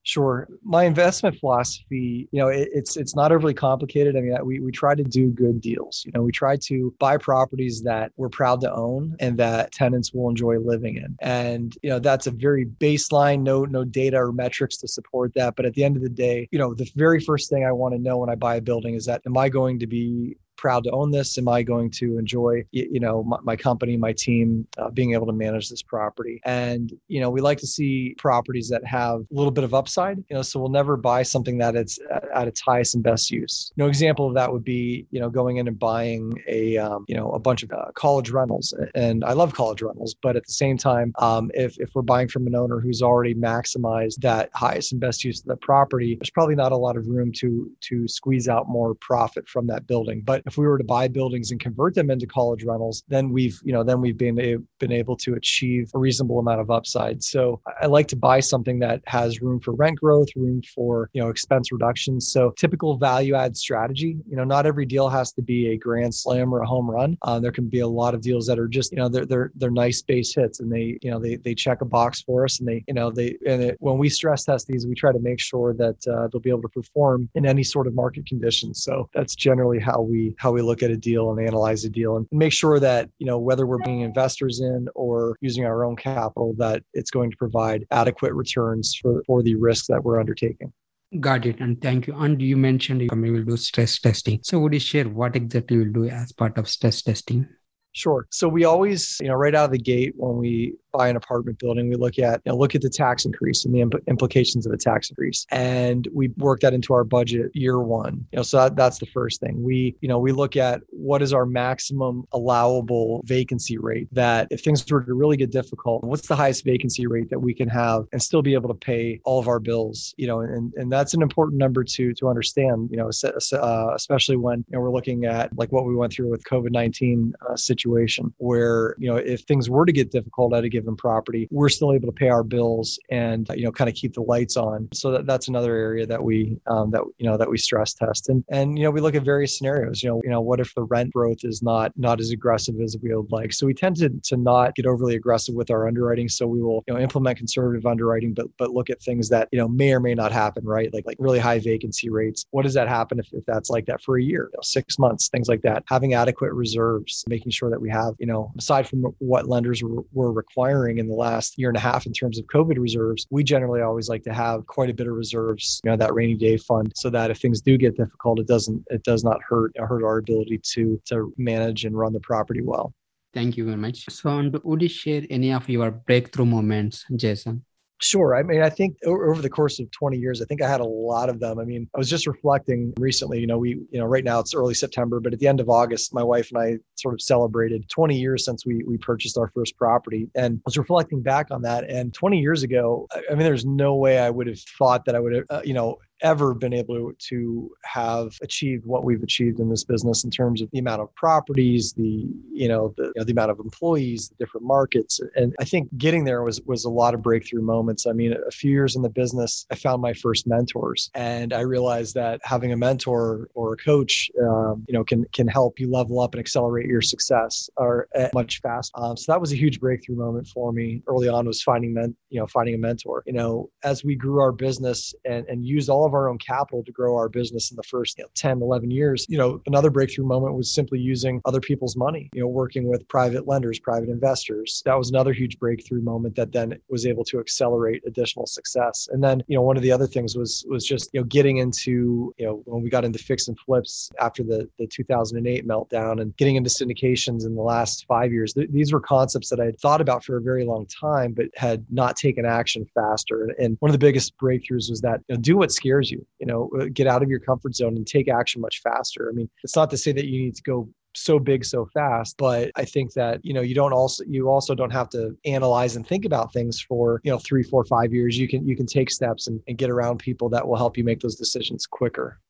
Sure. 0.07 0.47
My 0.63 0.85
investment 0.85 1.39
philosophy, 1.39 2.29
you 2.31 2.39
know, 2.39 2.49
it, 2.49 2.69
it's 2.75 2.99
it's 2.99 3.17
not 3.17 3.33
overly 3.33 3.55
complicated. 3.55 4.17
I 4.17 4.21
mean, 4.21 4.37
we 4.45 4.61
we 4.61 4.71
try 4.71 4.95
to 4.95 5.03
do 5.03 5.31
good 5.31 5.63
deals. 5.63 6.03
You 6.05 6.13
know, 6.13 6.23
we 6.23 6.31
try 6.31 6.59
to 6.65 6.95
buy 6.99 7.17
properties 7.17 7.81
that 7.85 8.13
we're 8.17 8.29
proud 8.29 8.61
to 8.63 8.73
own 8.73 9.17
and 9.21 9.39
that 9.39 9.73
tenants 9.73 10.13
will 10.13 10.29
enjoy 10.29 10.59
living 10.59 10.97
in. 10.97 11.17
And 11.23 11.75
you 11.83 11.89
know, 11.89 11.99
that's 11.99 12.27
a 12.27 12.33
very 12.33 12.67
baseline. 12.67 13.41
No 13.41 13.65
no 13.65 13.83
data 13.83 14.19
or 14.19 14.31
metrics 14.31 14.77
to 14.79 14.89
support 14.89 15.33
that. 15.37 15.57
But 15.57 15.65
at 15.65 15.73
the 15.73 15.85
end 15.85 15.97
of 15.97 16.03
the 16.03 16.11
day, 16.11 16.49
you 16.53 16.59
know, 16.59 16.75
the 16.75 16.91
very 16.97 17.19
first 17.21 17.49
thing 17.49 17.65
I 17.65 17.73
want 17.73 17.95
to 17.95 17.99
know 17.99 18.19
when 18.19 18.29
I 18.29 18.35
buy 18.35 18.57
a 18.57 18.61
building 18.61 18.95
is 18.95 19.07
that 19.07 19.23
am 19.25 19.39
I 19.39 19.49
going 19.49 19.79
to 19.79 19.87
be 19.87 20.37
proud 20.57 20.85
to 20.85 20.91
own 20.91 21.11
this? 21.11 21.39
Am 21.39 21.49
I 21.49 21.63
going 21.63 21.91
to 21.93 22.19
enjoy, 22.19 22.65
you 22.71 23.01
know, 23.01 23.23
my, 23.23 23.39
my 23.43 23.57
company, 23.57 23.97
my 23.97 24.13
team, 24.13 24.67
uh, 24.79 24.91
being 24.91 25.13
able 25.13 25.27
to 25.27 25.33
manage 25.33 25.69
this 25.69 25.83
property? 25.83 26.41
And 26.45 26.93
you 27.09 27.21
know, 27.21 27.31
we 27.31 27.41
like 27.41 27.59
to 27.59 27.67
see 27.67 28.15
properties 28.19 28.69
that 28.69 28.85
have 28.85 29.21
a 29.21 29.27
little 29.31 29.51
bit 29.51 29.65
of 29.65 29.75
upside. 29.75 30.19
You 30.19 30.37
know, 30.37 30.43
so 30.43 30.61
we'll 30.61 30.71
never 30.71 30.97
buy 30.97 31.23
something 31.23 31.59
that 31.59 31.77
it's 31.77 31.99
at 32.35 32.49
its 32.49 32.61
highest 32.61 32.95
and 32.95 33.05
best 33.05 33.31
use. 33.31 33.73
No 33.77 33.87
example 33.87 34.27
of 34.29 34.35
that 34.35 34.53
would 34.53 34.65
be, 34.65 35.07
you 35.11 35.21
know, 35.21 35.31
going 35.31 35.57
in 35.57 35.69
and 35.69 35.79
buying 35.79 36.33
a, 36.49 36.77
um, 36.79 37.05
you 37.09 37.17
know, 37.17 37.31
a 37.31 37.39
bunch 37.39 37.63
of 37.63 37.73
uh, 37.73 37.91
college 37.95 38.31
rentals. 38.31 38.75
And 38.95 39.25
I 39.25 39.33
love 39.33 39.55
college 39.55 39.83
rentals, 39.83 40.15
but 40.23 40.37
at 40.37 40.47
the 40.47 40.53
same 40.53 40.77
time, 40.77 41.13
um, 41.19 41.51
if 41.55 41.79
if 41.79 41.91
we're 41.95 42.03
buying 42.03 42.29
from 42.29 42.47
an 42.47 42.55
owner 42.55 42.81
who's 42.81 43.03
already 43.03 43.35
maximized 43.35 44.21
that 44.21 44.51
highest 44.55 44.93
and 44.93 45.01
best 45.01 45.25
use 45.25 45.41
of 45.41 45.47
the 45.47 45.57
property, 45.57 46.17
there's 46.17 46.31
probably 46.31 46.55
not 46.55 46.73
a 46.73 46.77
lot 46.77 46.97
of 46.97 47.07
room 47.07 47.33
to 47.33 47.71
to 47.81 48.07
squeeze 48.09 48.49
out 48.49 48.69
more 48.69 48.95
profit 48.95 49.49
from 49.49 49.67
that 49.67 49.87
building. 49.87 50.23
But 50.25 50.44
if 50.47 50.59
we 50.59 50.67
were 50.67 50.79
to 50.79 50.85
buy 50.85 51.09
buildings 51.09 51.51
and 51.51 51.61
convert 51.61 51.95
them 51.95 52.11
into 52.11 52.27
college 52.27 52.65
rentals, 52.65 53.03
then 53.09 53.31
we've, 53.31 53.59
you 53.65 53.73
know, 53.73 53.83
then 53.83 54.01
we've 54.01 54.19
been, 54.19 54.39
a, 54.41 54.57
been 54.79 54.93
able 54.93 55.17
to 55.17 55.35
achieve 55.35 55.91
a 55.95 55.99
reasonable 55.99 56.39
amount 56.39 56.61
of 56.61 56.71
upside. 56.71 57.23
So 57.23 57.61
I 57.81 57.87
like 57.87 58.09
to 58.09 58.17
buy 58.17 58.41
something 58.41 58.79
that 58.81 59.03
has 59.07 59.41
room 59.41 59.61
for 59.61 59.73
rent 59.73 59.99
growth, 60.01 60.29
room 60.37 60.63
for, 60.75 61.11
you 61.13 61.23
know, 61.23 61.29
expense 61.29 61.73
reductions. 61.73 62.31
So 62.31 62.53
typical 62.57 62.97
value 62.97 63.35
add 63.35 63.57
strategy, 63.57 64.17
you 64.29 64.37
know, 64.37 64.45
not 64.45 64.67
every 64.67 64.87
deal 64.87 65.09
has 65.09 65.33
to 65.33 65.43
be 65.43 65.71
a 65.71 65.77
grand 65.77 66.15
slam 66.15 66.55
or 66.55 66.61
a 66.61 66.67
home 66.67 66.91
run. 66.91 67.17
Uh, 67.23 67.41
there 67.41 67.53
can 67.53 67.69
be 67.69 67.81
a 67.81 67.89
lot 67.89 68.15
of 68.15 68.21
deals 68.21 68.47
that 68.47 68.59
are 68.59 68.69
just, 68.69 68.93
you 68.93 68.99
know, 68.99 69.09
they're, 69.09 69.27
they're, 69.27 69.51
they're 69.57 69.71
nice 69.71 70.03
base 70.03 70.35
hits 70.35 70.61
and 70.61 70.71
they, 70.71 70.99
you 71.03 71.11
know, 71.11 71.19
they, 71.19 71.37
they 71.37 71.55
check 71.55 71.81
a 71.81 71.85
box 71.85 72.23
for 72.23 72.45
us 72.45 72.59
and 72.59 72.69
they, 72.69 72.85
you 72.87 72.95
know, 72.95 73.11
they, 73.11 73.37
and 73.47 73.63
it, 73.63 73.77
when 73.81 73.99
we 73.99 74.09
stress 74.09 74.45
test 74.45 74.67
these, 74.67 74.87
we 74.87 74.95
try 74.95 75.13
to 75.13 75.19
make 75.19 75.41
sure 75.41 75.73
that 75.75 76.07
uh, 76.07 76.29
they'll 76.29 76.41
be 76.41 76.51
able 76.51 76.63
to 76.63 76.69
perform 76.69 77.29
in 77.35 77.47
any 77.47 77.63
sort 77.63 77.87
of 77.87 77.95
market 77.95 78.27
conditions. 78.27 78.83
So 78.83 79.09
that's 79.15 79.35
generally 79.35 79.79
how 79.79 80.01
we, 80.01 80.34
how 80.39 80.53
we 80.53 80.63
look 80.63 80.83
at 80.83 80.91
a 80.91 80.97
deal 80.97 81.31
and 81.31 81.47
analyze 81.47 81.85
a 81.85 81.91
deal 81.91 82.17
and 82.17 82.27
make 82.31 82.53
sure 82.53 82.81
that, 82.81 83.09
you 83.19 83.27
know, 83.27 83.39
whether 83.39 83.67
we're 83.67 83.79
being 83.79 84.01
investors 84.01 84.61
in 84.61 84.89
or 84.95 85.37
using 85.41 85.65
our 85.65 85.85
own 85.85 85.97
capital, 85.97 86.55
that 86.59 86.83
it's 86.93 87.11
going 87.11 87.31
to 87.31 87.37
provide 87.37 87.87
adequate 87.91 88.33
returns 88.33 88.95
for, 89.01 89.23
for 89.27 89.43
the 89.43 89.55
risk 89.55 89.87
that 89.87 90.03
we're 90.05 90.21
undertaking. 90.21 90.73
Got 91.21 91.47
it. 91.47 91.61
And 91.61 91.81
thank 91.81 92.09
you. 92.09 92.17
And 92.17 92.43
you 92.43 92.57
mentioned 92.57 93.03
you 93.03 93.09
will 93.13 93.45
do 93.45 93.57
stress 93.57 93.99
testing. 93.99 94.41
So 94.43 94.59
would 94.59 94.75
you 94.75 94.81
share 94.81 95.05
what 95.05 95.37
exactly 95.37 95.77
you 95.77 95.85
will 95.85 95.93
do 95.93 96.09
as 96.09 96.33
part 96.33 96.59
of 96.59 96.69
stress 96.69 97.03
testing? 97.03 97.47
Sure. 97.95 98.27
So 98.31 98.49
we 98.49 98.65
always, 98.65 99.19
you 99.21 99.29
know, 99.29 99.35
right 99.35 99.55
out 99.55 99.67
of 99.67 99.71
the 99.71 99.79
gate 99.79 100.15
when 100.17 100.37
we 100.37 100.75
buy 100.93 101.09
an 101.09 101.17
apartment 101.17 101.61
building, 101.61 101.89
we 101.89 101.95
look 101.95 102.19
at, 102.19 102.41
you 102.45 102.51
know, 102.51 102.59
look 102.59 102.75
at 102.75 102.83
the 102.83 102.91
tax 102.91 103.25
increase 103.25 103.65
and 103.65 103.73
the 103.73 103.81
imp- 103.81 104.03
implications 104.09 104.67
of 104.67 104.73
a 104.73 104.77
tax 104.77 105.11
increase. 105.11 105.47
And 105.51 106.09
we 106.13 106.29
work 106.37 106.61
that 106.61 106.75
into 106.75 106.93
our 106.93 107.05
budget 107.05 107.53
year 107.55 107.81
one. 107.81 108.27
You 108.33 108.39
know, 108.39 108.43
so 108.43 108.59
that, 108.59 108.75
that's 108.75 108.99
the 108.99 109.07
first 109.07 109.41
thing. 109.41 109.63
We, 109.63 109.97
you 110.01 110.09
know, 110.09 110.19
we 110.19 110.33
look 110.33 110.57
at 110.57 110.81
what 110.91 111.23
is 111.23 111.33
our 111.33 111.47
maximum 111.47 112.25
allowable 112.33 113.23
vacancy 113.27 113.79
rate 113.79 114.09
that 114.13 114.49
if 114.51 114.63
things 114.63 114.85
were 114.91 115.03
to 115.03 115.15
really 115.15 115.37
get 115.37 115.53
difficult, 115.53 116.03
what's 116.03 116.27
the 116.27 116.37
highest 116.37 116.65
vacancy 116.65 117.07
rate 117.07 117.31
that 117.31 117.39
we 117.41 117.55
can 117.55 117.69
have 117.69 118.05
and 118.13 118.21
still 118.21 118.43
be 118.43 118.55
able 118.55 118.69
to 118.69 118.75
pay 118.75 119.21
all 119.25 119.39
of 119.39 119.47
our 119.47 119.61
bills, 119.61 120.15
you 120.17 120.27
know, 120.27 120.41
and, 120.41 120.73
and 120.75 120.91
that's 120.91 121.15
an 121.15 121.23
important 121.23 121.59
number 121.59 121.85
to, 121.85 122.13
to 122.15 122.29
understand, 122.29 122.89
you 122.91 122.97
know, 122.97 123.11
uh, 123.53 123.95
especially 123.95 124.37
when 124.37 124.59
you 124.69 124.77
know, 124.77 124.81
we're 124.81 124.91
looking 124.91 125.27
at 125.27 125.57
like 125.57 125.71
what 125.71 125.87
we 125.87 125.95
went 125.95 126.13
through 126.13 126.29
with 126.29 126.43
COVID-19 126.45 127.33
uh, 127.49 127.57
situation 127.57 127.84
situation 127.85 128.33
where, 128.39 128.95
you 128.99 129.09
know, 129.09 129.17
if 129.17 129.43
things 129.43 129.69
were 129.69 129.87
to 129.87 129.93
get 129.93 130.11
difficult 130.11 130.55
at 130.55 130.65
a 130.65 130.69
given 130.69 130.97
property, 130.97 131.49
we're 131.51 131.69
still 131.69 131.93
able 131.93 132.07
to 132.07 132.13
pay 132.13 132.29
our 132.29 132.43
bills 132.43 132.99
and 133.11 133.49
you 133.55 133.65
know 133.65 133.73
kind 133.73 133.89
of 133.89 133.95
keep 133.95 134.15
the 134.15 134.23
lights 134.23 134.57
on. 134.57 134.89
So 134.93 135.11
that, 135.13 135.27
that's 135.27 135.49
another 135.49 135.75
area 135.75 136.07
that 136.07 136.23
we 136.23 136.59
um, 136.67 136.91
that 136.93 137.03
you 137.19 137.27
know 137.29 137.37
that 137.37 137.51
we 137.51 137.59
stress 137.59 137.95
test 137.95 138.29
and 138.29 138.45
and 138.51 138.79
you 138.79 138.85
know 138.85 138.91
we 138.91 139.01
look 139.01 139.15
at 139.15 139.23
various 139.23 139.57
scenarios. 139.57 140.03
You 140.03 140.11
know 140.11 140.21
you 140.25 140.31
know 140.31 140.41
what 140.41 140.61
if 140.61 140.75
the 140.75 140.83
rent 140.83 141.13
growth 141.13 141.39
is 141.43 141.63
not 141.63 141.93
not 141.97 142.21
as 142.21 142.31
aggressive 142.31 142.77
as 142.83 142.97
we 143.03 143.15
would 143.15 143.31
like. 143.31 143.53
So 143.53 143.67
we 143.67 143.75
tend 143.75 143.97
to 143.97 144.09
to 144.09 144.37
not 144.37 144.75
get 144.75 144.87
overly 144.87 145.15
aggressive 145.15 145.55
with 145.55 145.71
our 145.71 145.87
underwriting. 145.87 146.29
So 146.29 146.47
we 146.47 146.63
will 146.63 146.85
you 146.87 146.95
know 146.95 147.01
implement 147.01 147.39
conservative 147.39 147.87
underwriting, 147.87 148.35
but 148.35 148.47
but 148.59 148.71
look 148.71 148.91
at 148.91 149.03
things 149.03 149.29
that 149.29 149.49
you 149.53 149.59
know 149.59 149.69
may 149.69 149.93
or 149.93 150.01
may 150.01 150.15
not 150.15 150.33
happen. 150.33 150.65
Right, 150.65 150.93
like 150.93 151.07
like 151.07 151.17
really 151.21 151.39
high 151.39 151.59
vacancy 151.59 152.09
rates. 152.09 152.47
What 152.51 152.63
does 152.63 152.75
that 152.75 152.89
happen 152.89 153.19
if, 153.19 153.33
if 153.33 153.45
that's 153.47 153.71
like 153.71 153.87
that 153.87 154.03
for 154.03 154.19
a 154.19 154.23
year, 154.23 154.49
you 154.53 154.57
know, 154.57 154.63
six 154.63 154.99
months, 154.99 155.29
things 155.29 155.49
like 155.49 155.63
that? 155.63 155.85
Having 155.89 156.15
adequate 156.15 156.53
reserves, 156.53 157.25
making 157.29 157.53
sure 157.53 157.71
that 157.75 157.81
we 157.81 157.91
have 157.91 158.15
you 158.19 158.27
know 158.27 158.53
aside 158.57 158.89
from 158.89 159.03
what 159.19 159.49
lenders 159.49 159.83
were, 159.83 160.33
requiring 160.33 160.99
in 160.99 161.07
the 161.09 161.15
last 161.15 161.59
year 161.59 161.69
and 161.69 161.77
a 161.77 161.81
half 161.81 162.07
in 162.07 162.13
terms 162.13 162.39
of 162.39 162.45
COVID 162.47 162.79
reserves, 162.79 163.27
we 163.31 163.43
generally 163.43 163.83
always 163.83 164.09
like 164.09 164.23
to 164.25 164.33
have 164.33 164.67
quite 164.67 164.91
a 164.91 164.95
bit 164.95 165.07
of 165.07 165.15
reserves, 165.15 165.81
you 165.85 165.91
know, 165.91 165.97
that 165.97 166.15
rainy 166.15 166.35
day 166.35 166.57
fund, 166.57 166.93
so 166.95 167.11
that 167.11 167.31
if 167.31 167.39
things 167.39 167.61
do 167.61 167.77
get 167.77 167.97
difficult, 167.97 168.39
it 168.39 168.47
doesn't 168.47 168.81
it 168.97 169.03
does 169.03 169.23
not 169.25 169.39
hurt 169.49 169.73
hurt 169.77 170.03
our 170.05 170.19
ability 170.19 170.59
to 170.73 171.01
to 171.07 171.17
manage 171.37 171.85
and 171.85 171.99
run 171.99 172.13
the 172.13 172.21
property 172.21 172.63
well. 172.63 172.95
Thank 173.33 173.57
you 173.57 173.65
very 173.65 173.77
much. 173.77 173.99
So, 174.11 174.29
would 174.63 174.83
you 174.83 174.89
share 174.89 175.23
any 175.29 175.53
of 175.53 175.69
your 175.69 175.91
breakthrough 175.91 176.47
moments, 176.47 177.05
Jason? 177.17 177.65
Sure. 178.05 178.37
I 178.37 178.43
mean, 178.43 178.61
I 178.61 178.69
think 178.69 178.99
over 179.07 179.41
the 179.41 179.49
course 179.49 179.81
of 179.81 179.91
20 179.91 180.19
years, 180.19 180.43
I 180.43 180.45
think 180.45 180.61
I 180.61 180.69
had 180.69 180.83
a 180.83 180.85
lot 180.85 181.31
of 181.31 181.41
them. 181.41 181.59
I 181.59 181.65
mean, 181.65 181.89
I 181.95 181.99
was 181.99 182.11
just 182.11 182.27
reflecting 182.27 182.93
recently, 182.99 183.41
you 183.41 183.47
know, 183.47 183.57
we, 183.57 183.71
you 183.91 183.99
know, 183.99 184.05
right 184.05 184.23
now 184.23 184.41
it's 184.41 184.53
early 184.53 184.75
September, 184.75 185.21
but 185.21 185.33
at 185.33 185.39
the 185.39 185.49
end 185.49 185.59
of 185.59 185.71
August, 185.71 186.13
my 186.13 186.23
wife 186.23 186.51
and 186.51 186.59
I 186.59 186.77
sort 186.97 187.15
of 187.15 187.23
celebrated 187.23 187.89
20 187.89 188.15
years 188.15 188.45
since 188.45 188.67
we 188.67 188.85
we 188.87 188.99
purchased 188.99 189.39
our 189.39 189.49
first 189.55 189.79
property 189.79 190.29
and 190.35 190.59
I 190.59 190.63
was 190.67 190.77
reflecting 190.77 191.23
back 191.23 191.51
on 191.51 191.63
that 191.63 191.89
and 191.89 192.13
20 192.13 192.39
years 192.39 192.63
ago, 192.63 193.09
I 193.15 193.31
mean, 193.31 193.45
there's 193.45 193.65
no 193.65 193.95
way 193.95 194.19
I 194.19 194.29
would 194.29 194.49
have 194.49 194.61
thought 194.61 195.07
that 195.07 195.17
I 195.17 195.21
would 195.21 195.35
have, 195.37 195.45
uh, 195.49 195.63
you 195.65 195.73
know, 195.73 195.97
ever 196.25 196.55
been 196.55 196.73
able 196.73 197.13
to 197.19 197.71
have 197.85 198.37
achieved 198.43 198.85
what 198.87 199.05
we've 199.05 199.23
achieved 199.23 199.61
in 199.61 199.69
this 199.69 199.85
business 199.85 200.25
in 200.25 200.31
terms 200.31 200.63
of 200.63 200.71
the 200.73 200.79
amount 200.79 201.03
of 201.03 201.15
properties, 201.15 201.93
the 201.93 202.27
you 202.51 202.67
know 202.67 202.95
the, 202.97 203.05
you 203.05 203.13
know, 203.17 203.25
the 203.25 203.33
amount 203.33 203.51
of 203.51 203.61
employees, 203.61 204.31
the 204.31 204.35
different 204.37 204.67
markets, 204.67 205.21
and 205.37 205.55
I 205.61 205.65
think 205.65 205.89
getting 205.99 206.25
there 206.25 206.43
was 206.43 206.61
was 206.63 206.85
a 206.85 206.91
lot 206.91 207.15
of 207.15 207.23
breakthrough 207.23 207.63
moments. 207.63 208.07
I 208.07 208.13
mean, 208.13 208.33
a 208.33 208.51
few 208.51 208.73
years 208.73 208.97
in 208.97 209.03
the 209.03 209.11
business, 209.11 209.67
I 209.71 209.77
found 209.77 210.01
my 210.01 210.15
first 210.15 210.47
mentors, 210.47 211.11
and 211.15 211.53
I 211.53 211.61
realized 211.61 212.15
that 212.15 212.41
having 212.43 212.73
a 212.73 212.77
mentor 212.77 213.49
or 213.55 213.75
a 213.75 213.77
coach, 213.77 214.31
um, 214.43 214.85
you 214.89 214.95
know, 214.95 215.05
can 215.05 215.25
can 215.33 215.47
help 215.47 215.79
you 215.79 215.91
level 215.91 216.21
up 216.21 216.35
and 216.35 216.41
accelerate 216.41 216.87
your 216.87 217.03
success 217.03 217.69
or 217.77 218.09
uh, 218.19 218.29
much 218.33 218.61
faster. 218.63 218.93
Um, 218.97 219.17
so 219.17 219.31
that 219.31 219.41
was 219.41 219.53
a 219.53 219.57
huge 219.57 219.79
breakthrough 219.79 220.17
moment 220.17 220.49
for 220.49 220.73
me 220.73 221.03
early 221.07 221.29
on. 221.29 221.47
Was 221.47 221.63
finding 221.63 221.93
men, 221.93 222.17
you 222.31 222.41
know, 222.41 222.47
finding 222.47 222.75
a 222.75 222.79
mentor. 222.79 223.23
You 223.27 223.35
know, 223.35 223.71
as 223.83 224.03
we 224.03 224.17
grew 224.17 224.41
our 224.41 224.53
business 224.53 225.15
and 225.27 225.47
and 225.49 225.67
used 225.67 225.91
all 225.91 226.07
of 226.07 226.14
our 226.15 226.29
own 226.29 226.39
capital 226.39 226.83
to 226.85 226.93
grow 226.93 227.17
our 227.17 227.29
business 227.29 227.71
in 227.71 227.77
the 227.77 227.83
first 227.83 228.19
you 228.19 228.25
know, 228.25 228.31
10, 228.35 228.63
11 228.63 228.91
years. 228.91 229.27
You 229.29 229.39
know, 229.39 229.61
another 229.67 229.91
breakthrough 229.91 230.27
moment 230.27 230.55
was 230.55 230.73
simply 230.73 230.99
using 230.99 231.41
other 231.45 231.61
people's 231.61 231.97
money, 231.97 232.31
you 232.33 232.41
know, 232.41 232.49
working 232.49 232.89
with 232.89 233.07
private 233.09 233.47
lenders, 233.47 233.79
private 233.79 234.09
investors. 234.09 234.83
That 234.85 234.99
was 234.99 235.11
another 235.11 235.33
huge 235.33 235.59
breakthrough 235.59 236.03
moment 236.03 236.37
that 236.37 236.53
then 236.53 236.79
was 236.89 237.07
able 237.07 237.25
to 237.25 237.41
accelerate 237.41 238.03
additional 238.07 238.47
success. 238.47 239.09
And 239.13 239.23
then, 239.23 239.43
you 239.47 239.57
know, 239.57 239.63
one 239.63 239.77
of 239.77 239.83
the 239.83 239.93
other 239.93 240.07
things 240.07 240.37
was 240.37 240.65
was 240.69 240.85
just, 240.87 241.11
you 241.13 241.21
know, 241.21 241.25
getting 241.25 241.59
into, 241.59 242.35
you 242.39 242.47
know, 242.47 242.63
when 242.65 242.83
we 242.83 242.91
got 242.91 243.05
into 243.05 243.19
fix 243.19 243.49
and 243.49 243.59
flips 243.59 244.11
after 244.21 244.43
the 244.43 244.69
the 244.79 244.87
2008 244.87 245.67
meltdown 245.67 246.21
and 246.21 246.37
getting 246.37 246.57
into 246.57 246.71
syndications 246.71 247.45
in 247.47 247.55
the 247.55 247.63
last 247.63 248.07
5 248.07 248.33
years. 248.33 248.53
Th- 248.53 248.71
these 248.71 248.93
were 248.93 249.01
concepts 249.01 249.51
that 249.51 249.61
I 249.61 249.67
had 249.67 249.79
thought 249.81 250.01
about 250.01 250.25
for 250.25 250.37
a 250.37 250.41
very 250.41 250.65
long 250.65 250.87
time 250.87 251.33
but 251.33 251.47
had 251.57 251.85
not 251.91 252.17
taken 252.17 252.45
action 252.45 252.87
faster. 252.95 253.45
And, 253.45 253.55
and 253.59 253.77
one 253.81 253.91
of 253.91 253.93
the 253.93 253.99
biggest 253.99 254.37
breakthroughs 254.39 254.91
was 254.91 255.01
that 255.03 255.21
you 255.29 255.35
know, 255.35 255.41
do 255.41 255.57
what 255.57 255.73
scares 255.73 256.04
scares 256.05 256.11
you 256.11 256.27
you 256.39 256.47
know 256.47 256.71
uh, 256.81 256.87
get 256.93 257.07
out 257.07 257.23
of 257.23 257.29
your 257.29 257.41
comfort 257.41 257.75
zone 257.75 257.97
and 257.97 258.07
take 258.07 258.29
action 258.29 258.61
much 258.61 258.81
faster. 258.83 259.29
I 259.31 259.35
mean 259.35 259.49
it's 259.63 259.77
not 259.77 259.91
to 259.91 259.97
say 259.97 260.13
that 260.13 260.27
you 260.27 260.41
need 260.41 260.57
to 260.57 260.63
go 260.63 260.89
so 261.17 261.39
big 261.39 261.65
so 261.65 261.87
fast 261.95 262.35
but 262.39 262.73
i 262.75 262.85
think 262.85 263.13
that 263.13 263.39
you 263.45 263.55
know 263.55 263.61
you 263.61 263.73
don't 263.73 263.93
also 263.93 264.25
you 264.27 264.51
also 264.51 264.75
don't 264.75 264.91
have 264.91 265.09
to 265.09 265.39
analyze 265.45 265.95
and 265.95 266.05
think 266.05 266.25
about 266.25 266.53
things 266.53 266.81
for 266.81 267.21
you 267.23 267.31
know 267.31 267.39
three 267.39 267.63
four 267.63 267.85
five 267.85 268.13
years. 268.13 268.37
You 268.37 268.49
can 268.49 268.67
you 268.67 268.77
can 268.77 268.87
take 268.87 269.11
steps 269.11 269.47
and, 269.47 269.61
and 269.69 269.79
get 269.79 269.91
around 269.91 270.19
people 270.19 270.49
that 270.49 270.67
will 270.67 270.77
help 270.77 270.97
you 270.97 271.05
make 271.05 271.21
those 271.21 271.37
decisions 271.37 271.87
quicker 271.87 272.41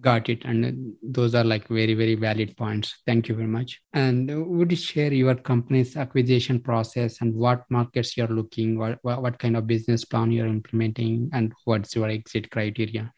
got 0.00 0.28
it. 0.28 0.44
And 0.44 0.94
those 1.02 1.34
are 1.34 1.44
like 1.44 1.68
very 1.68 1.94
very 1.94 2.14
valid 2.14 2.56
points. 2.56 3.02
Thank 3.06 3.28
you 3.28 3.34
very 3.34 3.48
much. 3.48 3.80
And 3.92 4.30
would 4.56 4.70
you 4.70 4.76
share 4.76 5.12
your 5.12 5.34
company's 5.34 5.96
acquisition 5.96 6.60
process 6.60 7.20
and 7.20 7.34
what 7.34 7.64
markets 7.70 8.16
you're 8.16 8.28
looking 8.28 8.78
what, 8.78 8.98
what 9.02 9.38
kind 9.38 9.56
of 9.56 9.66
business 9.66 10.04
plan 10.04 10.32
you're 10.32 10.46
implementing 10.46 11.30
and 11.32 11.52
what's 11.64 11.94
your 11.94 12.08
exit 12.08 12.50
criteria 12.50 13.12